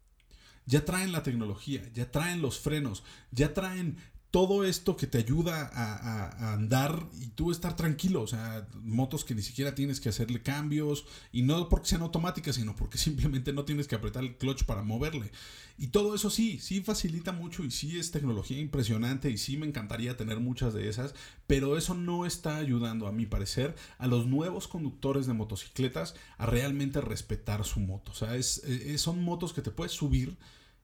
ya 0.66 0.85
traen 0.85 1.12
la 1.12 1.23
tecnología, 1.23 1.88
ya 1.94 2.11
traen 2.11 2.42
los 2.42 2.58
frenos, 2.58 3.04
ya 3.30 3.54
traen 3.54 3.96
todo 4.37 4.64
esto 4.64 4.99
que 4.99 5.07
te 5.07 5.16
ayuda 5.16 5.71
a, 5.73 6.52
andar 6.52 7.09
y 7.19 7.28
tú 7.28 7.50
estar 7.50 7.75
tranquilo, 7.75 8.21
o 8.21 8.26
sea, 8.26 8.69
motos 8.83 9.25
que 9.25 9.35
ni 9.35 9.40
siquiera 9.40 9.75
tienes 9.75 9.99
que 9.99 10.11
hacerle 10.11 10.43
cambios 10.43 11.07
y 11.33 11.40
no 11.40 11.71
porque 11.71 11.88
sean 11.88 12.02
automáticas, 12.02 12.57
sino 12.57 12.76
porque 12.76 12.99
simplemente 13.07 13.55
no 13.55 13.64
tienes 13.64 13.88
que 13.88 13.95
apretar 13.95 14.25
el 14.25 14.37
clutch 14.37 14.64
para 14.64 14.83
moverle. 14.83 15.33
Y 15.78 15.87
todo 15.87 16.14
eso 16.14 16.28
sí, 16.28 16.59
sí 16.59 16.83
facilita 16.83 17.33
mucho 17.33 17.64
y 17.64 17.71
sí 17.71 17.99
es 17.99 18.11
tecnología 18.11 18.61
impresionante 18.61 19.31
y 19.31 19.38
sí 19.38 19.57
me 19.57 19.66
encantaría 19.66 20.19
tener 20.19 20.38
muchas 20.38 20.75
de 20.75 20.90
esas, 20.90 21.14
pero 21.47 21.78
eso 21.78 21.95
no 21.95 22.26
está 22.26 22.59
ayudando, 22.59 23.07
a 23.07 23.12
mi 23.12 23.25
parecer, 23.25 23.75
a 23.97 24.07
los 24.07 24.26
nuevos 24.26 24.69
conductores 24.69 25.26
de 25.26 25.33
motocicletas 25.33 26.14
a 26.37 26.45
realmente 26.45 27.00
respetar 27.00 27.64
su 27.64 27.81
moto. 27.81 28.12
O 28.12 28.14
sea, 28.14 28.37
es, 28.37 28.61
son 28.99 29.25
motos 29.25 29.55
que 29.55 29.62
te 29.62 29.71
puedes 29.71 29.93
subir 29.93 30.37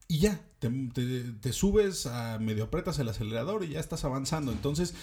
y 0.08 0.18
ya, 0.18 0.40
te, 0.58 1.52
subes 1.52 2.06
a 2.06 2.38
medio 2.38 2.64
apretas 2.64 2.98
el 2.98 3.08
acelerador 3.08 3.64
y 3.64 3.70
ya 3.70 3.80
estás 3.80 4.04
avanzando. 4.04 4.52
Entonces, 4.52 4.94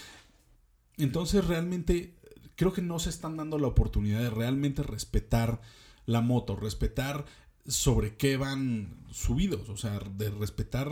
entonces 0.98 1.46
realmente 1.46 2.15
creo 2.56 2.74
que 2.74 2.82
no 2.82 3.00
se 3.00 3.10
están 3.10 3.38
dando 3.38 3.58
la 3.58 3.68
oportunidad 3.68 4.20
de 4.20 4.29
realmente 4.29 4.84
respetar 4.84 5.62
la 6.06 6.22
moto, 6.22 6.56
respetar 6.56 7.25
sobre 7.68 8.18
qué 8.18 8.38
van 8.38 9.06
subidos, 9.12 9.70
o 9.70 9.77
sea, 9.77 10.00
de 10.00 10.29
respetar, 10.32 10.91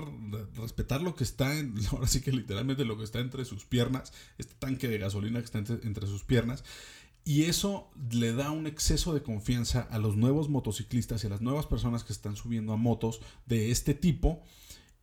respetar 0.56 1.02
lo 1.02 1.16
que 1.16 1.24
está, 1.24 1.58
en, 1.58 1.76
ahora 1.92 2.08
sí 2.08 2.22
que 2.22 2.32
literalmente 2.32 2.86
lo 2.86 2.98
que 2.98 3.04
está 3.04 3.20
entre 3.20 3.46
sus 3.46 3.66
piernas, 3.66 4.14
este 4.38 4.54
tanque 4.60 4.88
de 4.88 4.98
gasolina 4.98 5.40
que 5.40 5.46
está 5.46 5.60
entre 5.60 6.08
sus 6.08 6.24
piernas, 6.24 6.64
y 7.28 7.44
eso 7.44 7.90
le 8.10 8.32
da 8.32 8.52
un 8.52 8.68
exceso 8.68 9.14
de 9.14 9.22
confianza 9.22 9.82
a 9.82 10.00
los 10.00 10.16
nuevos 10.16 10.48
motociclistas 10.48 11.22
y 11.22 11.28
a 11.28 11.30
las 11.30 11.42
nuevas 11.42 11.66
personas 11.66 12.06
que 12.06 12.14
están 12.14 12.38
subiendo 12.38 12.72
a 12.72 12.78
motos 12.78 13.20
de 13.46 13.70
este 13.70 13.94
tipo. 13.94 14.46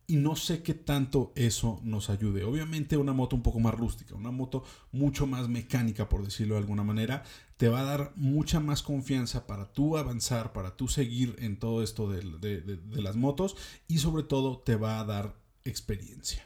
Y 0.07 0.15
no 0.15 0.35
sé 0.35 0.63
qué 0.63 0.73
tanto 0.73 1.31
eso 1.35 1.79
nos 1.83 2.09
ayude. 2.09 2.43
Obviamente 2.43 2.97
una 2.97 3.13
moto 3.13 3.35
un 3.35 3.43
poco 3.43 3.59
más 3.59 3.75
rústica, 3.75 4.15
una 4.15 4.31
moto 4.31 4.63
mucho 4.91 5.27
más 5.27 5.49
mecánica, 5.49 6.09
por 6.09 6.23
decirlo 6.23 6.55
de 6.55 6.61
alguna 6.61 6.83
manera, 6.83 7.21
te 7.57 7.69
va 7.69 7.81
a 7.81 7.83
dar 7.83 8.11
mucha 8.15 8.59
más 8.59 8.81
confianza 8.81 9.45
para 9.45 9.71
tú 9.71 9.95
avanzar, 9.95 10.51
para 10.51 10.75
tú 10.75 10.87
seguir 10.87 11.35
en 11.37 11.59
todo 11.59 11.83
esto 11.83 12.09
de, 12.09 12.21
de 12.59 13.01
las 13.03 13.17
motos 13.17 13.55
y 13.87 13.99
sobre 13.99 14.23
todo 14.23 14.57
te 14.57 14.75
va 14.75 14.99
a 14.99 15.05
dar 15.05 15.35
experiencia. 15.63 16.43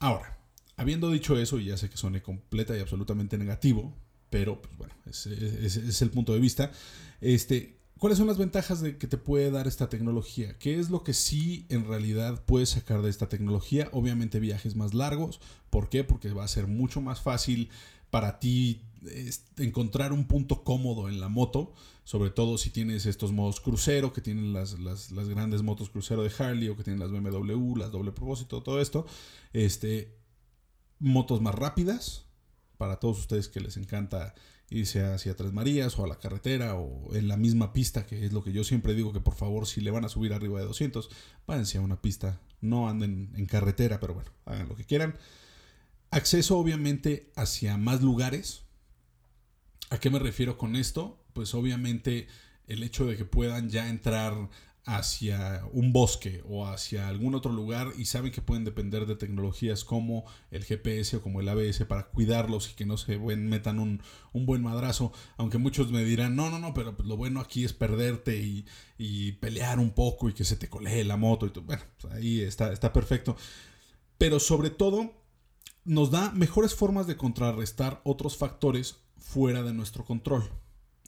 Ahora, 0.00 0.38
habiendo 0.76 1.10
dicho 1.10 1.38
eso, 1.38 1.58
y 1.58 1.64
ya 1.64 1.78
sé 1.78 1.88
que 1.88 1.96
suene 1.96 2.20
completa 2.20 2.76
y 2.76 2.80
absolutamente 2.80 3.38
negativo, 3.38 4.03
pero 4.34 4.60
pues 4.60 4.76
bueno, 4.76 4.92
ese, 5.06 5.32
es 5.64 6.02
el 6.02 6.10
punto 6.10 6.32
de 6.34 6.40
vista. 6.40 6.72
Este, 7.20 7.78
¿Cuáles 8.00 8.18
son 8.18 8.26
las 8.26 8.36
ventajas 8.36 8.80
de 8.80 8.98
que 8.98 9.06
te 9.06 9.16
puede 9.16 9.52
dar 9.52 9.68
esta 9.68 9.88
tecnología? 9.88 10.58
¿Qué 10.58 10.80
es 10.80 10.90
lo 10.90 11.04
que 11.04 11.12
sí 11.14 11.66
en 11.68 11.86
realidad 11.86 12.42
puedes 12.44 12.70
sacar 12.70 13.00
de 13.02 13.10
esta 13.10 13.28
tecnología? 13.28 13.88
Obviamente 13.92 14.40
viajes 14.40 14.74
más 14.74 14.92
largos. 14.92 15.38
¿Por 15.70 15.88
qué? 15.88 16.02
Porque 16.02 16.32
va 16.32 16.42
a 16.42 16.48
ser 16.48 16.66
mucho 16.66 17.00
más 17.00 17.20
fácil 17.20 17.70
para 18.10 18.40
ti 18.40 18.82
encontrar 19.56 20.12
un 20.12 20.24
punto 20.24 20.64
cómodo 20.64 21.08
en 21.08 21.20
la 21.20 21.28
moto, 21.28 21.72
sobre 22.02 22.30
todo 22.30 22.58
si 22.58 22.70
tienes 22.70 23.06
estos 23.06 23.30
modos 23.30 23.60
crucero, 23.60 24.12
que 24.12 24.20
tienen 24.20 24.52
las, 24.52 24.80
las, 24.80 25.12
las, 25.12 25.28
grandes 25.28 25.62
motos 25.62 25.90
crucero 25.90 26.24
de 26.24 26.32
Harley 26.36 26.70
o 26.70 26.76
que 26.76 26.82
tienen 26.82 26.98
las 26.98 27.12
BMW, 27.12 27.76
las 27.76 27.92
doble 27.92 28.10
propósito, 28.10 28.64
todo 28.64 28.80
esto. 28.80 29.06
Este, 29.52 30.18
motos 30.98 31.40
más 31.40 31.54
rápidas, 31.54 32.23
para 32.84 33.00
todos 33.00 33.18
ustedes 33.18 33.48
que 33.48 33.60
les 33.60 33.78
encanta 33.78 34.34
irse 34.68 35.02
hacia 35.02 35.34
Tres 35.34 35.54
Marías 35.54 35.98
o 35.98 36.04
a 36.04 36.06
la 36.06 36.18
carretera 36.18 36.74
o 36.74 37.14
en 37.14 37.28
la 37.28 37.38
misma 37.38 37.72
pista, 37.72 38.04
que 38.04 38.26
es 38.26 38.32
lo 38.34 38.44
que 38.44 38.52
yo 38.52 38.62
siempre 38.62 38.92
digo 38.92 39.10
que 39.10 39.20
por 39.20 39.34
favor 39.34 39.66
si 39.66 39.80
le 39.80 39.90
van 39.90 40.04
a 40.04 40.10
subir 40.10 40.34
arriba 40.34 40.60
de 40.60 40.66
200, 40.66 41.08
váyanse 41.46 41.78
a 41.78 41.80
una 41.80 42.02
pista, 42.02 42.42
no 42.60 42.86
anden 42.86 43.32
en 43.36 43.46
carretera, 43.46 44.00
pero 44.00 44.12
bueno, 44.12 44.30
hagan 44.44 44.68
lo 44.68 44.76
que 44.76 44.84
quieran. 44.84 45.16
Acceso 46.10 46.58
obviamente 46.58 47.32
hacia 47.36 47.78
más 47.78 48.02
lugares. 48.02 48.64
¿A 49.88 49.98
qué 49.98 50.10
me 50.10 50.18
refiero 50.18 50.58
con 50.58 50.76
esto? 50.76 51.24
Pues 51.32 51.54
obviamente 51.54 52.28
el 52.66 52.82
hecho 52.82 53.06
de 53.06 53.16
que 53.16 53.24
puedan 53.24 53.70
ya 53.70 53.88
entrar 53.88 54.50
hacia 54.86 55.64
un 55.72 55.92
bosque 55.92 56.42
o 56.46 56.66
hacia 56.66 57.08
algún 57.08 57.34
otro 57.34 57.50
lugar 57.52 57.92
y 57.96 58.04
saben 58.04 58.32
que 58.32 58.42
pueden 58.42 58.64
depender 58.64 59.06
de 59.06 59.16
tecnologías 59.16 59.82
como 59.82 60.24
el 60.50 60.64
GPS 60.64 61.16
o 61.16 61.22
como 61.22 61.40
el 61.40 61.48
ABS 61.48 61.84
para 61.86 62.08
cuidarlos 62.08 62.70
y 62.70 62.74
que 62.74 62.84
no 62.84 62.98
se 62.98 63.18
metan 63.18 63.78
un, 63.78 64.02
buen 64.32 64.62
madrazo. 64.62 65.12
Aunque 65.38 65.58
muchos 65.58 65.90
me 65.90 66.04
dirán, 66.04 66.36
no, 66.36 66.50
no, 66.50 66.58
no, 66.58 66.74
pero 66.74 66.96
pues 66.96 67.08
lo 67.08 67.16
bueno 67.16 67.40
aquí 67.40 67.64
es 67.64 67.72
perderte 67.72 68.36
y, 68.98 69.32
pelear 69.40 69.78
un 69.78 69.90
poco 69.90 70.28
y 70.28 70.34
que 70.34 70.44
se 70.44 70.56
te 70.56 70.68
colee 70.68 71.04
la 71.04 71.16
moto. 71.16 71.46
Y 71.46 71.60
Bueno, 71.60 71.82
pues 72.00 72.12
ahí 72.12 72.40
está, 72.40 72.72
está 72.72 72.92
perfecto. 72.92 73.36
Pero 74.18 74.38
sobre 74.38 74.70
todo 74.70 75.12
nos 75.84 76.10
da 76.10 76.30
mejores 76.32 76.74
formas 76.74 77.06
de 77.06 77.16
contrarrestar 77.16 78.00
otros 78.04 78.36
factores 78.36 78.96
fuera 79.18 79.62
de 79.62 79.72
nuestro 79.72 80.04
control. 80.04 80.44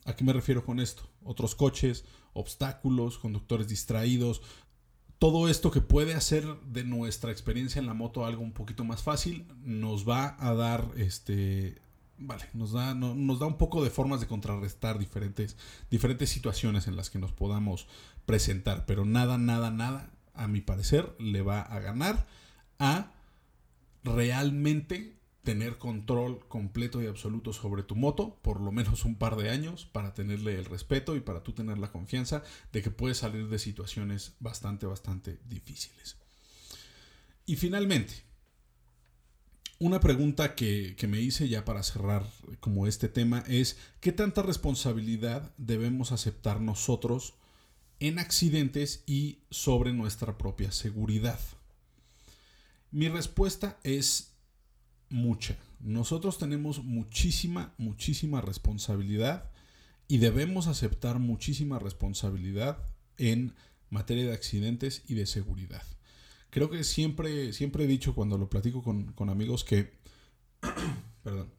¿A 0.05 0.15
qué 0.15 0.25
me 0.25 0.33
refiero 0.33 0.65
con 0.65 0.81
esto? 0.81 1.03
Otros 1.25 1.55
coches, 1.55 2.05
obstáculos, 2.37 3.19
conductores 3.19 3.69
distraídos, 3.69 4.43
todo 5.19 5.49
esto 5.49 5.71
que 5.71 5.81
puede 5.81 6.15
hacer 6.15 6.45
de 6.61 6.85
nuestra 6.85 7.31
experiencia 7.31 7.81
en 7.81 7.87
la 7.87 7.95
moto 7.95 8.27
algo 8.27 8.43
un 8.43 8.53
poquito 8.53 8.85
más 8.85 9.03
fácil, 9.03 9.47
nos 9.65 10.09
va 10.09 10.37
a 10.39 10.55
dar 10.55 10.91
este 10.97 11.81
vale, 12.19 12.45
nos 12.55 12.73
da, 12.73 12.95
nos 12.95 13.39
da 13.39 13.47
un 13.47 13.59
poco 13.59 13.85
de 13.85 13.91
formas 13.91 14.21
de 14.21 14.27
contrarrestar 14.27 14.99
diferentes, 14.99 15.57
diferentes 15.91 16.31
situaciones 16.31 16.87
en 16.87 16.97
las 16.97 17.11
que 17.11 17.19
nos 17.19 17.33
podamos 17.33 17.87
presentar, 18.25 18.87
pero 18.87 19.05
nada, 19.05 19.39
nada, 19.39 19.71
nada, 19.71 20.11
a 20.35 20.49
mi 20.49 20.61
parecer, 20.61 21.15
le 21.19 21.43
va 21.43 21.61
a 21.61 21.79
ganar 21.81 22.27
a 22.79 23.13
realmente 24.03 25.17
tener 25.47 25.79
control 25.79 26.45
completo 26.49 27.01
y 27.01 27.07
absoluto 27.07 27.53
sobre 27.53 27.85
tu 27.85 27.95
moto, 27.95 28.37
por 28.43 28.61
lo 28.61 28.73
menos 28.73 29.05
un 29.05 29.15
par 29.15 29.37
de 29.37 29.49
años, 29.49 29.87
para 29.87 30.13
tenerle 30.13 30.57
el 30.57 30.65
respeto 30.65 31.15
y 31.15 31.21
para 31.21 31.45
tú 31.45 31.53
tener 31.53 31.79
la 31.79 31.93
confianza 31.93 32.43
de 32.73 32.83
que 32.83 32.91
puedes 32.91 33.19
salir 33.19 33.49
de 33.49 33.61
situaciones 33.61 34.35
bastante, 34.41 34.87
bastante 34.87 35.39
difíciles. 35.49 36.17
Y 37.47 37.55
finalmente, 37.55 38.25
una 39.79 40.01
pregunta 40.01 40.57
que, 40.57 40.97
que, 40.97 41.07
me 41.07 41.21
hice 41.21 41.49
ya 41.49 41.65
para 41.65 41.85
cerrar 41.85 42.27
como 42.59 42.89
este 42.89 43.09
tema 43.09 43.45
es, 43.47 43.79
¿qué 44.01 44.11
tanta 44.11 44.43
responsabilidad 44.43 45.55
debemos 45.59 46.11
aceptar 46.11 46.61
nosotros 46.61 47.35
en 48.01 48.19
accidentes 48.19 49.05
y 49.07 49.39
sobre 49.53 49.93
nuestra 49.93 50.39
propia 50.39 50.73
seguridad? 50.73 51.39
Mi 52.91 53.09
respuesta 53.09 53.79
es 53.85 54.36
mucha. 55.11 55.57
Nosotros 55.81 56.39
tenemos 56.39 56.83
muchísima, 56.83 57.75
muchísima 57.79 58.41
responsabilidad 58.41 59.51
y 60.09 60.19
debemos 60.19 60.67
aceptar 60.67 61.19
muchísima 61.19 61.79
responsabilidad 61.79 62.79
en 63.19 63.55
materia 63.91 64.27
de 64.27 64.33
accidentes 64.33 65.03
y 65.09 65.15
de 65.15 65.27
seguridad. 65.27 65.83
Creo 66.51 66.71
que 66.71 66.85
siempre, 66.85 67.53
siempre 67.53 67.85
he 67.85 67.87
dicho 67.87 68.15
cuando 68.15 68.39
lo 68.39 68.49
platico 68.49 68.83
con, 68.83 69.13
con 69.13 69.29
amigos 69.29 69.65
que... 69.65 69.93
perdón. 71.23 71.53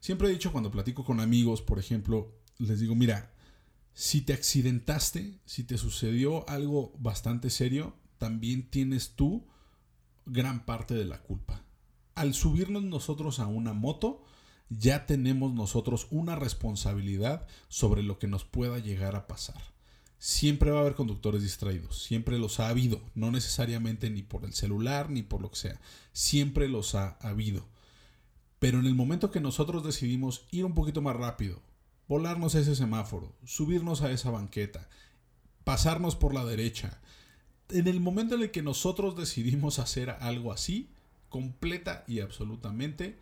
Siempre 0.00 0.28
he 0.28 0.32
dicho 0.32 0.52
cuando 0.52 0.70
platico 0.70 1.04
con 1.04 1.20
amigos, 1.20 1.62
por 1.62 1.78
ejemplo, 1.78 2.32
les 2.58 2.78
digo, 2.78 2.94
mira, 2.94 3.32
si 3.92 4.20
te 4.20 4.34
accidentaste, 4.34 5.40
si 5.46 5.64
te 5.64 5.78
sucedió 5.78 6.48
algo 6.48 6.92
bastante 6.98 7.50
serio, 7.50 7.96
también 8.18 8.70
tienes 8.70 9.16
tú 9.16 9.46
gran 10.26 10.64
parte 10.64 10.94
de 10.94 11.06
la 11.06 11.22
culpa 11.22 11.65
al 12.16 12.34
subirnos 12.34 12.82
nosotros 12.82 13.38
a 13.38 13.46
una 13.46 13.74
moto, 13.74 14.24
ya 14.68 15.06
tenemos 15.06 15.52
nosotros 15.52 16.08
una 16.10 16.34
responsabilidad 16.34 17.46
sobre 17.68 18.02
lo 18.02 18.18
que 18.18 18.26
nos 18.26 18.44
pueda 18.44 18.78
llegar 18.78 19.14
a 19.14 19.28
pasar. 19.28 19.62
Siempre 20.18 20.70
va 20.70 20.78
a 20.78 20.80
haber 20.80 20.94
conductores 20.94 21.42
distraídos, 21.42 22.02
siempre 22.02 22.38
los 22.38 22.58
ha 22.58 22.68
habido, 22.68 23.02
no 23.14 23.30
necesariamente 23.30 24.10
ni 24.10 24.22
por 24.22 24.44
el 24.44 24.54
celular 24.54 25.10
ni 25.10 25.22
por 25.22 25.42
lo 25.42 25.50
que 25.50 25.56
sea, 25.56 25.80
siempre 26.12 26.68
los 26.68 26.94
ha 26.94 27.18
habido. 27.20 27.68
Pero 28.58 28.80
en 28.80 28.86
el 28.86 28.94
momento 28.94 29.30
que 29.30 29.40
nosotros 29.40 29.84
decidimos 29.84 30.46
ir 30.50 30.64
un 30.64 30.74
poquito 30.74 31.02
más 31.02 31.14
rápido, 31.14 31.60
volarnos 32.08 32.54
ese 32.54 32.74
semáforo, 32.74 33.36
subirnos 33.44 34.00
a 34.00 34.10
esa 34.10 34.30
banqueta, 34.30 34.88
pasarnos 35.64 36.16
por 36.16 36.32
la 36.32 36.46
derecha, 36.46 36.98
en 37.68 37.88
el 37.88 38.00
momento 38.00 38.36
en 38.36 38.42
el 38.42 38.50
que 38.50 38.62
nosotros 38.62 39.16
decidimos 39.16 39.78
hacer 39.78 40.10
algo 40.10 40.50
así, 40.50 40.90
completa 41.28 42.04
y 42.06 42.20
absolutamente 42.20 43.18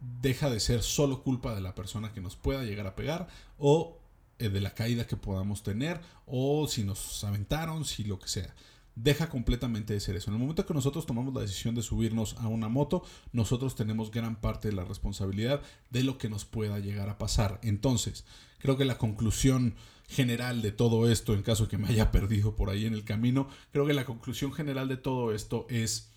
deja 0.00 0.48
de 0.50 0.60
ser 0.60 0.82
solo 0.82 1.22
culpa 1.22 1.54
de 1.54 1.60
la 1.60 1.74
persona 1.74 2.12
que 2.12 2.20
nos 2.20 2.36
pueda 2.36 2.62
llegar 2.62 2.86
a 2.86 2.94
pegar 2.94 3.28
o 3.58 3.98
eh, 4.38 4.48
de 4.48 4.60
la 4.60 4.74
caída 4.74 5.06
que 5.06 5.16
podamos 5.16 5.62
tener 5.62 6.00
o 6.26 6.68
si 6.68 6.84
nos 6.84 7.24
aventaron, 7.24 7.84
si 7.84 8.04
lo 8.04 8.18
que 8.18 8.28
sea. 8.28 8.54
Deja 8.94 9.28
completamente 9.28 9.92
de 9.92 10.00
ser 10.00 10.16
eso. 10.16 10.30
En 10.30 10.34
el 10.34 10.40
momento 10.40 10.66
que 10.66 10.74
nosotros 10.74 11.06
tomamos 11.06 11.32
la 11.32 11.40
decisión 11.40 11.74
de 11.74 11.82
subirnos 11.82 12.36
a 12.38 12.48
una 12.48 12.68
moto, 12.68 13.04
nosotros 13.32 13.76
tenemos 13.76 14.10
gran 14.10 14.40
parte 14.40 14.68
de 14.68 14.74
la 14.74 14.84
responsabilidad 14.84 15.62
de 15.90 16.02
lo 16.02 16.18
que 16.18 16.28
nos 16.28 16.44
pueda 16.44 16.80
llegar 16.80 17.08
a 17.08 17.18
pasar. 17.18 17.60
Entonces, 17.62 18.24
creo 18.58 18.76
que 18.76 18.84
la 18.84 18.98
conclusión 18.98 19.76
general 20.08 20.62
de 20.62 20.72
todo 20.72 21.10
esto, 21.10 21.34
en 21.34 21.42
caso 21.42 21.68
que 21.68 21.78
me 21.78 21.88
haya 21.88 22.10
perdido 22.12 22.56
por 22.56 22.70
ahí 22.70 22.86
en 22.86 22.94
el 22.94 23.04
camino, 23.04 23.48
creo 23.72 23.86
que 23.86 23.94
la 23.94 24.04
conclusión 24.04 24.52
general 24.52 24.88
de 24.88 24.96
todo 24.96 25.32
esto 25.32 25.66
es 25.68 26.10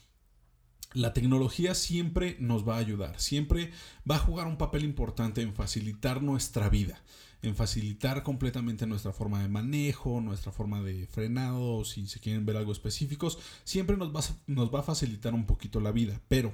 la 0.94 1.14
tecnología 1.14 1.76
siempre 1.76 2.38
nos 2.40 2.68
va 2.68 2.76
a 2.76 2.80
ayudar, 2.80 3.20
siempre 3.20 3.72
va 4.10 4.16
a 4.16 4.20
jugar 4.20 4.48
un 4.48 4.58
papel 4.58 4.84
importante 4.84 5.42
en 5.42 5.54
facilitar 5.54 6.22
nuestra 6.22 6.70
vida, 6.70 7.02
en 7.42 7.56
facilitar 7.56 8.24
completamente 8.24 8.86
nuestra 8.86 9.14
forma 9.14 9.42
de 9.42 9.48
manejo, 9.48 10.22
nuestra 10.22 10.52
forma 10.52 10.82
de 10.82 11.08
frenado, 11.08 11.86
si 11.86 12.08
se 12.08 12.20
quieren 12.20 12.46
ver 12.46 12.58
algo 12.58 12.72
específicos, 12.72 13.40
siempre 13.64 13.98
nos 13.98 14.14
va, 14.14 14.22
nos 14.48 14.74
va 14.74 14.80
a 14.82 14.84
facilitar 14.84 15.34
un 15.34 15.46
poquito 15.46 15.80
la 15.80 15.92
vida, 15.92 16.22
pero 16.28 16.54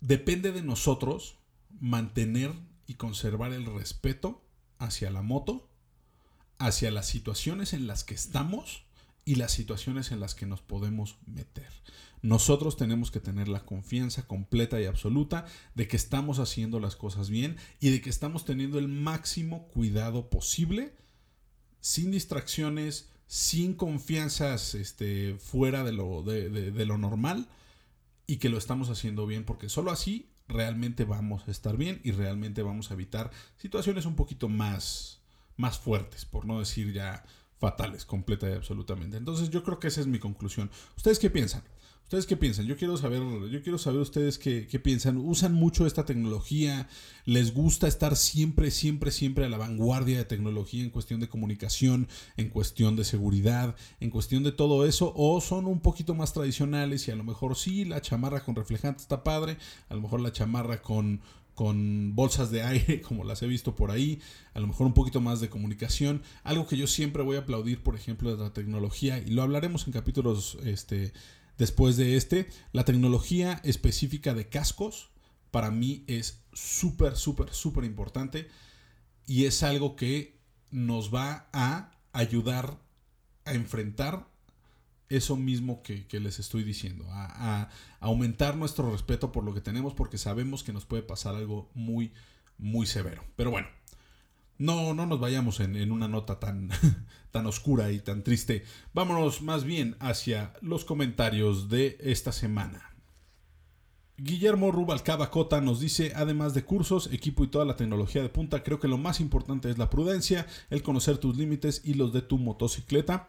depende 0.00 0.52
de 0.52 0.62
nosotros 0.62 1.36
mantener 1.80 2.52
y 2.86 2.94
conservar 2.94 3.52
el 3.52 3.66
respeto 3.66 4.44
hacia 4.78 5.10
la 5.10 5.22
moto, 5.22 5.68
hacia 6.58 6.90
las 6.90 7.06
situaciones 7.06 7.72
en 7.72 7.86
las 7.86 8.04
que 8.04 8.14
estamos 8.14 8.84
y 9.24 9.36
las 9.36 9.52
situaciones 9.52 10.10
en 10.10 10.20
las 10.20 10.34
que 10.34 10.46
nos 10.46 10.60
podemos 10.60 11.18
meter. 11.26 11.70
Nosotros 12.22 12.76
tenemos 12.76 13.10
que 13.10 13.20
tener 13.20 13.48
la 13.48 13.64
confianza 13.64 14.26
completa 14.26 14.80
y 14.80 14.86
absoluta 14.86 15.44
de 15.74 15.88
que 15.88 15.96
estamos 15.96 16.38
haciendo 16.38 16.78
las 16.78 16.94
cosas 16.94 17.30
bien 17.30 17.56
y 17.80 17.90
de 17.90 18.00
que 18.00 18.10
estamos 18.10 18.44
teniendo 18.44 18.78
el 18.78 18.88
máximo 18.88 19.66
cuidado 19.68 20.30
posible, 20.30 20.94
sin 21.80 22.12
distracciones, 22.12 23.08
sin 23.26 23.74
confianzas 23.74 24.74
este, 24.76 25.36
fuera 25.38 25.82
de 25.82 25.92
lo, 25.92 26.22
de 26.22 26.86
lo 26.86 26.96
normal 26.96 27.48
y 28.26 28.36
que 28.36 28.48
lo 28.48 28.58
estamos 28.58 28.88
haciendo 28.88 29.26
bien, 29.26 29.44
porque 29.44 29.68
solo 29.68 29.90
así 29.90 30.28
realmente 30.48 31.04
vamos 31.04 31.48
a 31.48 31.50
estar 31.50 31.76
bien 31.76 32.00
y 32.04 32.12
realmente 32.12 32.62
vamos 32.62 32.90
a 32.90 32.94
evitar 32.94 33.30
situaciones 33.56 34.06
un 34.06 34.16
poquito 34.16 34.48
más, 34.48 35.20
más 35.56 35.78
fuertes, 35.78 36.24
por 36.24 36.44
no 36.44 36.60
decir 36.60 36.92
ya 36.92 37.24
fatales, 37.62 38.04
completa 38.04 38.50
y 38.50 38.54
absolutamente. 38.54 39.16
Entonces 39.16 39.48
yo 39.48 39.62
creo 39.62 39.78
que 39.78 39.86
esa 39.86 40.00
es 40.00 40.08
mi 40.08 40.18
conclusión. 40.18 40.68
¿Ustedes 40.96 41.20
qué 41.20 41.30
piensan? 41.30 41.62
¿Ustedes 42.02 42.26
qué 42.26 42.36
piensan? 42.36 42.66
Yo 42.66 42.76
quiero 42.76 42.96
saber, 42.96 43.22
yo 43.50 43.62
quiero 43.62 43.78
saber 43.78 44.00
ustedes 44.00 44.36
qué, 44.36 44.80
piensan. 44.82 45.16
¿Usan 45.16 45.54
mucho 45.54 45.86
esta 45.86 46.04
tecnología? 46.04 46.88
¿Les 47.24 47.54
gusta 47.54 47.86
estar 47.86 48.16
siempre, 48.16 48.72
siempre, 48.72 49.12
siempre 49.12 49.44
a 49.44 49.48
la 49.48 49.58
vanguardia 49.58 50.18
de 50.18 50.24
tecnología 50.24 50.82
en 50.82 50.90
cuestión 50.90 51.20
de 51.20 51.28
comunicación, 51.28 52.08
en 52.36 52.48
cuestión 52.48 52.96
de 52.96 53.04
seguridad, 53.04 53.76
en 54.00 54.10
cuestión 54.10 54.42
de 54.42 54.50
todo 54.50 54.84
eso? 54.84 55.12
¿O 55.14 55.40
son 55.40 55.66
un 55.66 55.78
poquito 55.78 56.16
más 56.16 56.32
tradicionales 56.32 57.06
y 57.06 57.12
a 57.12 57.16
lo 57.16 57.22
mejor 57.22 57.56
sí, 57.56 57.84
la 57.84 58.02
chamarra 58.02 58.44
con 58.44 58.56
reflejante 58.56 59.02
está 59.02 59.22
padre, 59.22 59.56
a 59.88 59.94
lo 59.94 60.00
mejor 60.00 60.20
la 60.20 60.32
chamarra 60.32 60.82
con, 60.82 61.20
con 61.54 62.14
bolsas 62.14 62.50
de 62.50 62.62
aire, 62.62 63.00
como 63.08 63.24
las 63.24 63.42
he 63.42 63.46
visto 63.46 63.74
por 63.74 63.90
ahí, 63.90 64.20
a 64.54 64.60
lo 64.60 64.66
mejor 64.66 64.86
un 64.86 64.94
poquito 64.94 65.20
más 65.20 65.40
de 65.40 65.48
comunicación. 65.48 66.22
Algo 66.42 66.66
que 66.66 66.76
yo 66.76 66.86
siempre 66.86 67.22
voy 67.22 67.36
a 67.36 67.40
aplaudir, 67.40 67.82
por 67.82 67.94
ejemplo, 67.94 68.34
de 68.34 68.42
la 68.42 68.52
tecnología, 68.52 69.18
y 69.18 69.30
lo 69.30 69.42
hablaremos 69.42 69.86
en 69.86 69.92
capítulos 69.92 70.58
este, 70.64 71.12
después 71.58 71.96
de 71.96 72.16
este, 72.16 72.48
la 72.72 72.84
tecnología 72.84 73.60
específica 73.64 74.34
de 74.34 74.48
cascos 74.48 75.12
para 75.52 75.70
mí 75.70 76.02
es 76.08 76.42
súper, 76.54 77.14
súper, 77.14 77.52
súper 77.52 77.84
importante 77.84 78.48
y 79.26 79.44
es 79.44 79.62
algo 79.62 79.94
que 79.94 80.40
nos 80.70 81.14
va 81.14 81.48
a 81.52 81.92
ayudar 82.12 82.78
a 83.44 83.52
enfrentar 83.52 84.31
eso 85.16 85.36
mismo 85.36 85.82
que, 85.82 86.06
les 86.20 86.38
estoy 86.38 86.64
diciendo, 86.64 87.04
a, 87.10 87.68
aumentar 88.00 88.56
nuestro 88.56 88.90
respeto 88.90 89.30
por 89.30 89.44
lo 89.44 89.54
que 89.54 89.60
tenemos 89.60 89.94
porque 89.94 90.18
sabemos 90.18 90.62
que 90.64 90.72
nos 90.72 90.86
puede 90.86 91.02
pasar 91.02 91.34
algo 91.34 91.70
muy, 91.74 92.12
muy 92.58 92.86
severo. 92.86 93.24
Pero 93.36 93.50
bueno, 93.50 93.68
no, 94.58 94.94
no 94.94 95.06
nos 95.06 95.20
vayamos 95.20 95.60
en, 95.60 95.92
una 95.92 96.08
nota 96.08 96.40
tan, 96.40 96.70
tan 97.30 97.46
oscura 97.46 97.92
y 97.92 98.00
tan 98.00 98.24
triste. 98.24 98.64
Vámonos 98.94 99.42
más 99.42 99.64
bien 99.64 99.96
hacia 100.00 100.54
los 100.62 100.84
comentarios 100.84 101.68
de 101.68 101.98
esta 102.00 102.32
semana. 102.32 102.92
Guillermo 104.16 104.70
Rubalcaba 104.70 105.30
Cota 105.30 105.60
nos 105.60 105.80
dice, 105.80 106.12
además 106.14 106.54
de 106.54 106.64
cursos, 106.64 107.08
equipo 107.12 107.44
y 107.44 107.48
toda 107.48 107.64
la 107.64 107.76
tecnología 107.76 108.22
de 108.22 108.28
punta, 108.28 108.62
creo 108.62 108.78
que 108.78 108.86
lo 108.86 108.98
más 108.98 109.20
importante 109.20 109.68
es 109.68 109.78
la 109.78 109.90
prudencia, 109.90 110.46
el 110.70 110.82
conocer 110.82 111.18
tus 111.18 111.36
límites 111.36 111.82
y 111.84 111.94
los 111.94 112.12
de 112.12 112.22
tu 112.22 112.38
motocicleta. 112.38 113.28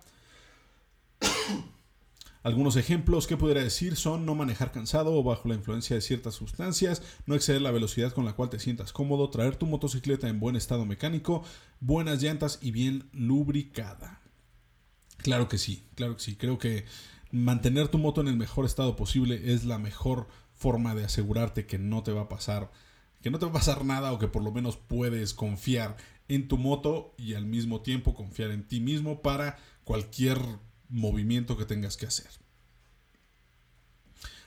Algunos 2.44 2.76
ejemplos 2.76 3.26
que 3.26 3.38
podría 3.38 3.64
decir 3.64 3.96
son 3.96 4.26
no 4.26 4.36
manejar 4.36 4.74
cansado 4.74 5.16
o 5.16 5.24
bajo 5.24 5.48
la 5.48 5.56
influencia 5.56 5.96
de 5.96 6.02
ciertas 6.02 6.36
sustancias, 6.36 7.02
no 7.26 7.36
exceder 7.36 7.62
la 7.62 7.72
velocidad 7.72 8.12
con 8.12 8.26
la 8.26 8.34
cual 8.34 8.50
te 8.50 8.60
sientas 8.60 8.92
cómodo, 8.92 9.30
traer 9.30 9.56
tu 9.56 9.66
motocicleta 9.66 10.28
en 10.28 10.42
buen 10.42 10.58
estado 10.58 10.86
mecánico, 10.86 11.46
buenas 11.80 12.22
llantas 12.22 12.60
y 12.62 12.72
bien 12.72 13.10
lubricada. 13.14 14.22
Claro 15.20 15.48
que 15.48 15.58
sí, 15.58 15.88
claro 15.96 16.18
que 16.18 16.22
sí. 16.22 16.36
Creo 16.36 16.58
que 16.58 16.84
mantener 17.32 17.88
tu 17.88 17.98
moto 17.98 18.20
en 18.20 18.28
el 18.28 18.36
mejor 18.36 18.66
estado 18.66 18.98
posible 18.98 19.54
es 19.54 19.64
la 19.64 19.80
mejor 19.80 20.28
forma 20.54 20.96
de 20.96 21.06
asegurarte 21.06 21.66
que 21.66 21.80
no 21.80 22.04
te 22.04 22.12
va 22.12 22.24
a 22.24 22.30
pasar, 22.30 22.72
que 23.22 23.32
no 23.32 23.40
te 23.40 23.46
va 23.46 23.52
a 23.52 23.56
pasar 23.56 23.86
nada 23.86 24.12
o 24.12 24.20
que 24.20 24.28
por 24.28 24.44
lo 24.44 24.52
menos 24.52 24.76
puedes 24.76 25.34
confiar 25.34 25.96
en 26.28 26.50
tu 26.50 26.58
moto 26.58 27.16
y 27.18 27.36
al 27.36 27.46
mismo 27.46 27.80
tiempo 27.80 28.14
confiar 28.14 28.52
en 28.52 28.68
ti 28.68 28.82
mismo 28.82 29.22
para 29.22 29.58
cualquier 29.86 30.40
movimiento 30.94 31.58
que 31.58 31.66
tengas 31.66 31.98
que 31.98 32.06
hacer. 32.06 32.30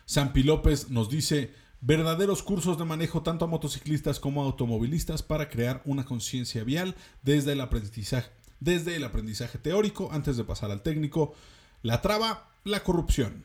Sampi 0.06 0.42
López 0.42 0.88
nos 0.88 1.11
dice 1.11 1.52
verdaderos 1.80 2.42
cursos 2.42 2.78
de 2.78 2.85
manejo 2.85 3.22
tanto 3.22 3.44
a 3.44 3.48
motociclistas 3.48 4.20
como 4.20 4.42
a 4.42 4.46
automovilistas 4.46 5.22
para 5.22 5.50
crear 5.50 5.82
una 5.85 6.04
conciencia 6.04 6.64
vial 6.64 6.94
desde 7.22 7.52
el 7.52 7.61
aprendizaje 7.61 8.30
desde 8.61 8.96
el 8.96 9.04
aprendizaje 9.04 9.59
teórico 9.59 10.09
antes 10.12 10.37
de 10.38 10.44
pasar 10.44 10.70
al 10.70 10.82
técnico, 10.82 11.35
la 11.82 12.00
traba, 12.00 12.50
la 12.64 12.82
corrupción. 12.82 13.44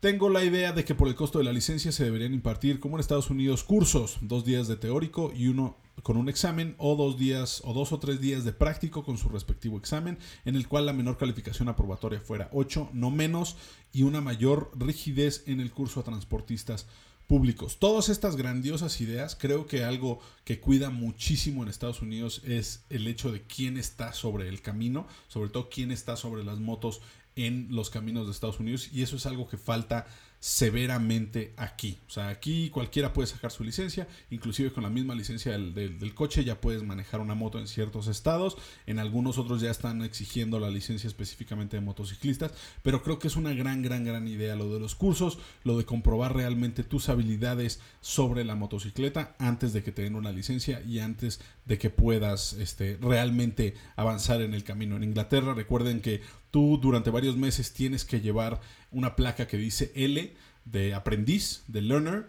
Tengo 0.00 0.30
la 0.30 0.44
idea 0.44 0.72
de 0.72 0.84
que 0.84 0.94
por 0.94 1.08
el 1.08 1.14
costo 1.14 1.38
de 1.38 1.44
la 1.44 1.52
licencia 1.52 1.92
se 1.92 2.04
deberían 2.04 2.32
impartir, 2.32 2.80
como 2.80 2.96
en 2.96 3.00
Estados 3.00 3.30
Unidos, 3.30 3.64
cursos, 3.64 4.18
dos 4.20 4.44
días 4.44 4.68
de 4.68 4.76
teórico 4.76 5.32
y 5.34 5.48
uno 5.48 5.76
con 6.02 6.16
un 6.16 6.28
examen 6.28 6.74
o 6.78 6.96
dos 6.96 7.18
días 7.18 7.62
o 7.64 7.72
dos 7.72 7.92
o 7.92 7.98
tres 7.98 8.20
días 8.20 8.44
de 8.44 8.52
práctico 8.52 9.04
con 9.04 9.18
su 9.18 9.28
respectivo 9.28 9.78
examen, 9.78 10.18
en 10.44 10.56
el 10.56 10.68
cual 10.68 10.86
la 10.86 10.92
menor 10.92 11.18
calificación 11.18 11.68
aprobatoria 11.68 12.20
fuera 12.20 12.48
8, 12.52 12.90
no 12.92 13.10
menos, 13.10 13.56
y 13.92 14.02
una 14.02 14.20
mayor 14.20 14.70
rigidez 14.76 15.44
en 15.46 15.60
el 15.60 15.70
curso 15.70 16.00
a 16.00 16.04
transportistas 16.04 16.86
públicos. 17.26 17.78
Todas 17.78 18.08
estas 18.08 18.36
grandiosas 18.36 19.00
ideas, 19.00 19.36
creo 19.38 19.66
que 19.66 19.84
algo 19.84 20.18
que 20.44 20.60
cuida 20.60 20.90
muchísimo 20.90 21.62
en 21.62 21.68
Estados 21.68 22.00
Unidos 22.00 22.40
es 22.44 22.84
el 22.88 23.06
hecho 23.06 23.30
de 23.30 23.42
quién 23.42 23.76
está 23.76 24.14
sobre 24.14 24.48
el 24.48 24.62
camino, 24.62 25.06
sobre 25.28 25.50
todo 25.50 25.68
quién 25.68 25.92
está 25.92 26.16
sobre 26.16 26.42
las 26.42 26.58
motos 26.58 27.02
en 27.36 27.68
los 27.70 27.90
caminos 27.90 28.26
de 28.26 28.32
Estados 28.32 28.60
Unidos, 28.60 28.88
y 28.92 29.02
eso 29.02 29.16
es 29.16 29.26
algo 29.26 29.46
que 29.46 29.58
falta 29.58 30.06
severamente 30.40 31.52
aquí. 31.56 31.98
O 32.06 32.10
sea, 32.10 32.28
aquí 32.28 32.70
cualquiera 32.70 33.12
puede 33.12 33.26
sacar 33.26 33.50
su 33.50 33.64
licencia, 33.64 34.06
inclusive 34.30 34.72
con 34.72 34.84
la 34.84 34.90
misma 34.90 35.14
licencia 35.14 35.52
del, 35.52 36.14
coche 36.14 36.44
ya 36.44 36.60
puedes 36.60 36.82
manejar 36.82 37.20
una 37.20 37.34
moto 37.34 37.58
en 37.58 37.66
ciertos 37.66 38.06
estados, 38.06 38.56
en 38.86 38.98
algunos 38.98 39.38
otros 39.38 39.60
ya 39.60 39.70
están 39.70 40.02
exigiendo 40.02 40.60
la 40.60 40.70
licencia 40.70 41.08
específicamente 41.08 41.76
de 41.76 41.80
motociclistas, 41.80 42.52
pero 42.82 43.02
creo 43.02 43.18
que 43.18 43.28
es 43.28 43.36
una 43.36 43.52
gran, 43.52 43.82
gran, 43.82 44.04
gran 44.04 44.28
idea 44.28 44.54
lo 44.54 44.72
de 44.72 44.80
los 44.80 44.94
cursos, 44.94 45.38
lo 45.64 45.76
de 45.76 45.84
comprobar 45.84 46.34
realmente 46.34 46.84
tus 46.84 47.08
habilidades 47.08 47.80
sobre 48.00 48.44
la 48.44 48.54
motocicleta 48.54 49.34
antes 49.38 49.72
de 49.72 49.82
que 49.82 49.92
te 49.92 50.02
den 50.02 50.14
una 50.14 50.32
licencia 50.32 50.80
y 50.82 51.00
antes 51.00 51.40
de 51.64 51.78
que 51.78 51.90
puedas 51.90 52.54
este, 52.54 52.96
realmente 53.00 53.74
avanzar 53.96 54.40
en 54.40 54.54
el 54.54 54.64
camino. 54.64 54.96
En 54.96 55.04
Inglaterra 55.04 55.54
recuerden 55.54 56.00
que 56.00 56.22
tú 56.50 56.78
durante 56.80 57.10
varios 57.10 57.36
meses 57.36 57.72
tienes 57.72 58.04
que 58.04 58.20
llevar 58.20 58.60
una 58.90 59.16
placa 59.16 59.46
que 59.46 59.56
dice 59.56 59.92
L 59.94 60.34
de 60.64 60.94
aprendiz, 60.94 61.62
de 61.66 61.82
learner, 61.82 62.26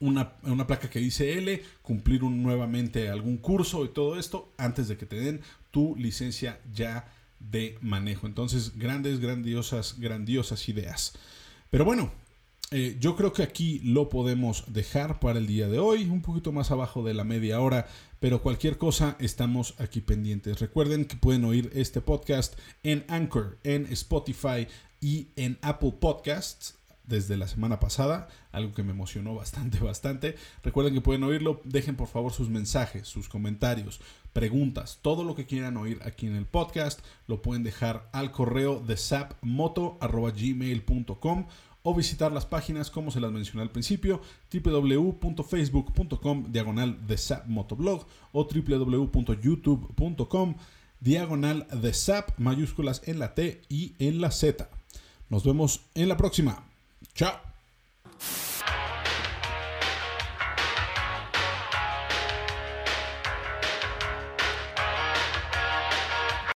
una, 0.00 0.66
placa 0.66 0.88
que 0.88 1.00
dice 1.00 1.38
L, 1.38 1.62
cumplir 1.82 2.22
nuevamente 2.22 3.08
algún 3.08 3.36
curso 3.38 3.84
y 3.84 3.88
todo 3.88 4.18
esto 4.18 4.52
antes 4.56 4.88
de 4.88 4.96
que 4.96 5.06
te 5.06 5.16
den 5.16 5.40
tu 5.70 5.96
licencia 5.96 6.60
ya 6.72 7.12
de 7.40 7.78
manejo. 7.80 8.26
Entonces, 8.26 8.78
grandes, 8.78 9.20
grandiosas, 9.20 9.98
grandiosas 9.98 10.68
ideas. 10.68 11.14
Pero 11.70 11.84
bueno, 11.84 12.12
eh, 12.70 12.96
yo 13.00 13.16
creo 13.16 13.32
que 13.32 13.42
aquí 13.42 13.80
lo 13.80 14.08
podemos 14.08 14.64
dejar 14.68 15.20
para 15.20 15.38
el 15.38 15.46
día 15.46 15.68
de 15.68 15.78
hoy, 15.78 16.04
un 16.04 16.22
poquito 16.22 16.52
más 16.52 16.70
abajo 16.70 17.02
de 17.02 17.14
la 17.14 17.24
media 17.24 17.60
hora, 17.60 17.86
pero 18.20 18.42
cualquier 18.42 18.78
cosa 18.78 19.16
estamos 19.18 19.74
aquí 19.78 20.00
pendientes. 20.00 20.60
Recuerden 20.60 21.06
que 21.06 21.16
pueden 21.16 21.44
oír 21.44 21.70
este 21.74 22.00
podcast 22.00 22.58
en 22.82 23.04
Anchor, 23.08 23.58
en 23.64 23.86
Spotify, 23.86 24.66
y 25.00 25.28
en 25.36 25.58
Apple 25.62 25.94
Podcasts 26.00 26.74
desde 27.04 27.36
la 27.38 27.46
semana 27.48 27.80
pasada, 27.80 28.28
algo 28.52 28.74
que 28.74 28.82
me 28.82 28.90
emocionó 28.90 29.34
bastante, 29.34 29.78
bastante. 29.82 30.36
Recuerden 30.62 30.92
que 30.92 31.00
pueden 31.00 31.22
oírlo, 31.22 31.62
dejen 31.64 31.96
por 31.96 32.08
favor 32.08 32.32
sus 32.32 32.50
mensajes, 32.50 33.08
sus 33.08 33.30
comentarios, 33.30 33.98
preguntas, 34.34 34.98
todo 35.00 35.24
lo 35.24 35.34
que 35.34 35.46
quieran 35.46 35.78
oír 35.78 36.00
aquí 36.04 36.26
en 36.26 36.36
el 36.36 36.44
podcast, 36.44 37.00
lo 37.26 37.40
pueden 37.40 37.62
dejar 37.62 38.10
al 38.12 38.30
correo 38.30 38.80
de 38.80 38.98
sapmoto.gmail.com 38.98 41.46
o 41.88 41.94
visitar 41.94 42.32
las 42.32 42.44
páginas 42.44 42.90
como 42.90 43.10
se 43.10 43.18
las 43.18 43.32
mencioné 43.32 43.62
al 43.62 43.70
principio, 43.70 44.20
www.facebook.com 44.52 46.52
diagonal 46.52 47.06
de 47.06 47.16
sapmotoblog 47.16 48.06
o 48.32 48.46
www.youtube.com 48.46 50.54
diagonal 51.00 51.66
de 51.72 51.94
sap 51.94 52.38
mayúsculas 52.38 53.00
en 53.06 53.18
la 53.18 53.34
T 53.34 53.62
y 53.70 53.94
en 54.00 54.20
la 54.20 54.30
Z. 54.30 54.68
Nos 55.30 55.44
vemos 55.44 55.80
en 55.94 56.10
la 56.10 56.18
próxima. 56.18 56.62
Chao. 57.14 57.32